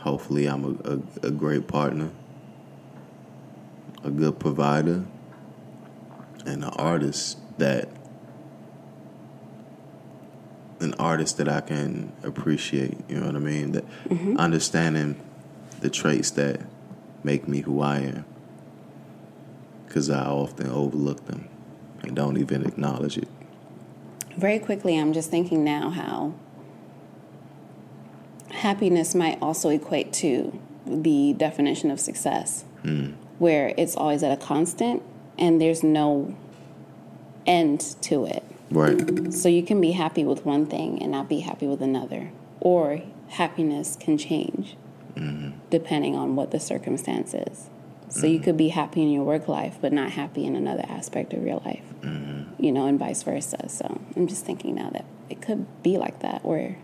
Hopefully, 0.00 0.46
I'm 0.46 0.64
a, 0.64 0.92
a, 1.24 1.28
a 1.28 1.30
great 1.30 1.68
partner, 1.68 2.10
a 4.02 4.10
good 4.10 4.40
provider, 4.40 5.04
and 6.44 6.64
an 6.64 6.70
artist 6.70 7.38
that 7.58 7.88
an 10.80 10.94
artist 10.94 11.36
that 11.38 11.48
I 11.48 11.60
can 11.60 12.12
appreciate. 12.24 12.98
You 13.08 13.20
know 13.20 13.26
what 13.26 13.36
I 13.36 13.40
mean? 13.40 13.72
That 13.72 13.84
mm-hmm. 14.08 14.36
understanding 14.38 15.20
the 15.80 15.88
traits 15.88 16.32
that 16.32 16.60
make 17.22 17.46
me 17.46 17.60
who 17.60 17.80
I 17.80 17.98
am, 17.98 18.24
because 19.86 20.10
I 20.10 20.26
often 20.26 20.68
overlook 20.68 21.26
them. 21.26 21.48
and 22.02 22.16
don't 22.16 22.38
even 22.38 22.66
acknowledge 22.66 23.18
it. 23.18 23.28
Very 24.36 24.58
quickly, 24.58 24.98
I'm 24.98 25.12
just 25.12 25.30
thinking 25.30 25.64
now 25.64 25.90
how 25.90 26.34
happiness 28.50 29.14
might 29.14 29.40
also 29.40 29.68
equate 29.70 30.12
to 30.14 30.58
the 30.86 31.34
definition 31.34 31.90
of 31.90 31.98
success, 31.98 32.64
hmm. 32.82 33.12
where 33.38 33.74
it's 33.76 33.96
always 33.96 34.22
at 34.22 34.32
a 34.32 34.36
constant 34.36 35.02
and 35.38 35.60
there's 35.60 35.82
no 35.82 36.36
end 37.46 37.96
to 38.02 38.26
it. 38.26 38.42
Right. 38.70 39.32
So 39.32 39.48
you 39.48 39.62
can 39.62 39.80
be 39.80 39.92
happy 39.92 40.24
with 40.24 40.44
one 40.44 40.66
thing 40.66 41.00
and 41.02 41.12
not 41.12 41.28
be 41.28 41.40
happy 41.40 41.66
with 41.66 41.80
another, 41.80 42.30
or 42.60 43.02
happiness 43.28 43.96
can 43.96 44.18
change 44.18 44.76
mm-hmm. 45.14 45.58
depending 45.70 46.16
on 46.16 46.36
what 46.36 46.50
the 46.50 46.60
circumstance 46.60 47.34
is. 47.34 47.68
So 48.08 48.26
you 48.26 48.36
mm-hmm. 48.36 48.44
could 48.44 48.56
be 48.56 48.68
happy 48.68 49.02
in 49.02 49.10
your 49.10 49.24
work 49.24 49.48
life, 49.48 49.78
but 49.80 49.92
not 49.92 50.10
happy 50.10 50.44
in 50.44 50.56
another 50.56 50.84
aspect 50.88 51.32
of 51.32 51.44
your 51.44 51.56
life, 51.64 51.84
mm-hmm. 52.00 52.35
You 52.58 52.72
know, 52.72 52.86
and 52.86 52.98
vice 52.98 53.22
versa. 53.22 53.68
So 53.68 54.00
I'm 54.16 54.26
just 54.26 54.44
thinking 54.44 54.74
now 54.74 54.90
that 54.90 55.04
it 55.30 55.40
could 55.42 55.66
be 55.82 55.98
like 55.98 56.20
that, 56.20 56.44
where 56.44 56.76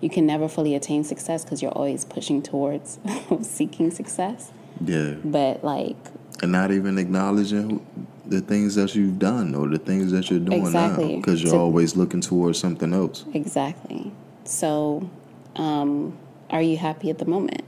you 0.00 0.10
can 0.10 0.26
never 0.26 0.48
fully 0.48 0.74
attain 0.74 1.04
success 1.04 1.44
because 1.44 1.62
you're 1.62 1.70
always 1.72 2.04
pushing 2.04 2.42
towards 2.42 2.98
seeking 3.42 3.90
success. 3.90 4.50
Yeah. 4.84 5.14
But 5.24 5.62
like, 5.62 5.96
And 6.42 6.50
not 6.52 6.72
even 6.72 6.98
acknowledging 6.98 7.86
the 8.26 8.40
things 8.40 8.74
that 8.76 8.94
you've 8.94 9.18
done 9.18 9.54
or 9.54 9.68
the 9.68 9.78
things 9.78 10.10
that 10.12 10.30
you're 10.30 10.40
doing 10.40 10.72
now 10.72 10.96
because 10.96 11.42
you're 11.42 11.52
To- 11.52 11.58
always 11.58 11.96
looking 11.96 12.20
towards 12.20 12.58
something 12.58 12.92
else. 12.94 13.24
exactly. 13.34 14.10
So, 14.44 15.08
um, 15.56 16.16
are 16.50 16.62
you 16.62 16.76
happy 16.78 17.10
at 17.10 17.18
the 17.18 17.26
moment? 17.26 17.62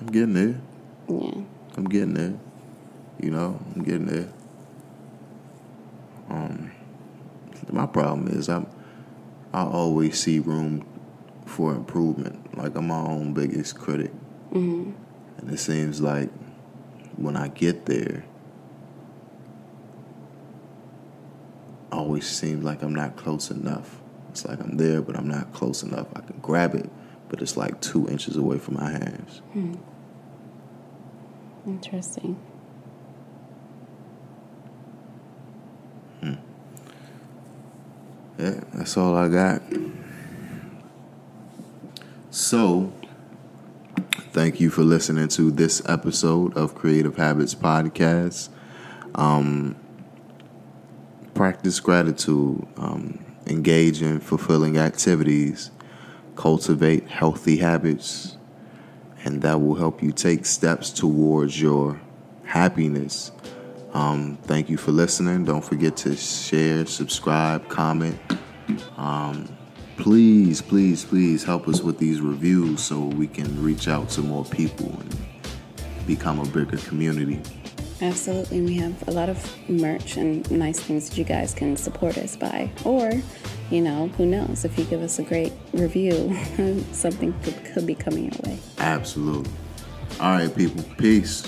I'm 0.00 0.06
getting 0.06 0.32
there. 0.34 0.60
Yeah. 1.08 1.42
I'm 1.76 1.84
getting 1.84 2.14
there. 2.14 2.34
You 3.20 3.30
know, 3.30 3.60
I'm 3.76 3.82
getting 3.84 4.06
there. 4.06 4.28
Um, 6.32 6.72
my 7.70 7.86
problem 7.86 8.28
is 8.28 8.48
I'm 8.48 8.66
I 9.52 9.64
always 9.64 10.18
see 10.18 10.38
room 10.38 10.84
for 11.46 11.74
improvement. 11.74 12.56
Like 12.56 12.74
I'm 12.74 12.86
my 12.88 13.00
own 13.00 13.34
biggest 13.34 13.78
critic, 13.78 14.12
and 15.38 15.50
it 15.50 15.58
seems 15.58 16.00
like 16.00 16.30
when 17.16 17.36
I 17.36 17.48
get 17.48 17.84
there, 17.86 18.24
always 21.90 22.26
seems 22.26 22.64
like 22.64 22.82
I'm 22.82 22.94
not 22.94 23.16
close 23.16 23.50
enough. 23.50 24.00
It's 24.30 24.46
like 24.46 24.60
I'm 24.60 24.78
there, 24.78 25.02
but 25.02 25.16
I'm 25.16 25.28
not 25.28 25.52
close 25.52 25.82
enough. 25.82 26.06
I 26.16 26.20
can 26.20 26.38
grab 26.40 26.74
it, 26.74 26.88
but 27.28 27.42
it's 27.42 27.56
like 27.58 27.80
two 27.82 28.08
inches 28.08 28.36
away 28.36 28.56
from 28.58 28.74
my 28.76 28.90
hands. 28.90 29.42
Interesting. 31.66 32.40
Yeah, 38.38 38.60
that's 38.72 38.96
all 38.96 39.14
I 39.14 39.28
got. 39.28 39.62
So, 42.30 42.92
thank 44.32 44.58
you 44.58 44.70
for 44.70 44.82
listening 44.82 45.28
to 45.28 45.50
this 45.50 45.82
episode 45.88 46.56
of 46.56 46.74
Creative 46.74 47.14
Habits 47.16 47.54
Podcast. 47.54 48.48
Um, 49.14 49.76
practice 51.34 51.78
gratitude, 51.78 52.66
um, 52.78 53.22
engage 53.46 54.00
in 54.00 54.18
fulfilling 54.20 54.78
activities, 54.78 55.70
cultivate 56.34 57.08
healthy 57.08 57.58
habits, 57.58 58.38
and 59.24 59.42
that 59.42 59.60
will 59.60 59.74
help 59.74 60.02
you 60.02 60.10
take 60.10 60.46
steps 60.46 60.90
towards 60.90 61.60
your 61.60 62.00
happiness. 62.44 63.30
Um, 63.92 64.38
thank 64.44 64.70
you 64.70 64.76
for 64.76 64.90
listening. 64.92 65.44
Don't 65.44 65.64
forget 65.64 65.96
to 65.98 66.16
share, 66.16 66.86
subscribe, 66.86 67.68
comment. 67.68 68.18
Um, 68.96 69.48
please, 69.96 70.62
please, 70.62 71.04
please 71.04 71.44
help 71.44 71.68
us 71.68 71.82
with 71.82 71.98
these 71.98 72.20
reviews 72.20 72.82
so 72.82 73.00
we 73.00 73.26
can 73.26 73.62
reach 73.62 73.88
out 73.88 74.08
to 74.10 74.22
more 74.22 74.44
people 74.44 74.88
and 74.88 75.16
become 76.06 76.38
a 76.38 76.46
bigger 76.46 76.78
community. 76.78 77.40
Absolutely. 78.00 78.62
We 78.62 78.76
have 78.78 79.06
a 79.06 79.12
lot 79.12 79.28
of 79.28 79.68
merch 79.68 80.16
and 80.16 80.50
nice 80.50 80.80
things 80.80 81.08
that 81.08 81.16
you 81.16 81.24
guys 81.24 81.54
can 81.54 81.76
support 81.76 82.18
us 82.18 82.34
by. 82.34 82.70
Or, 82.84 83.12
you 83.70 83.80
know, 83.80 84.08
who 84.16 84.26
knows? 84.26 84.64
If 84.64 84.76
you 84.76 84.84
give 84.86 85.02
us 85.02 85.20
a 85.20 85.22
great 85.22 85.52
review, 85.72 86.36
something 86.92 87.32
could, 87.42 87.64
could 87.66 87.86
be 87.86 87.94
coming 87.94 88.24
your 88.24 88.40
way. 88.42 88.58
Absolutely. 88.78 89.52
All 90.18 90.32
right, 90.32 90.54
people. 90.54 90.82
Peace. 90.98 91.44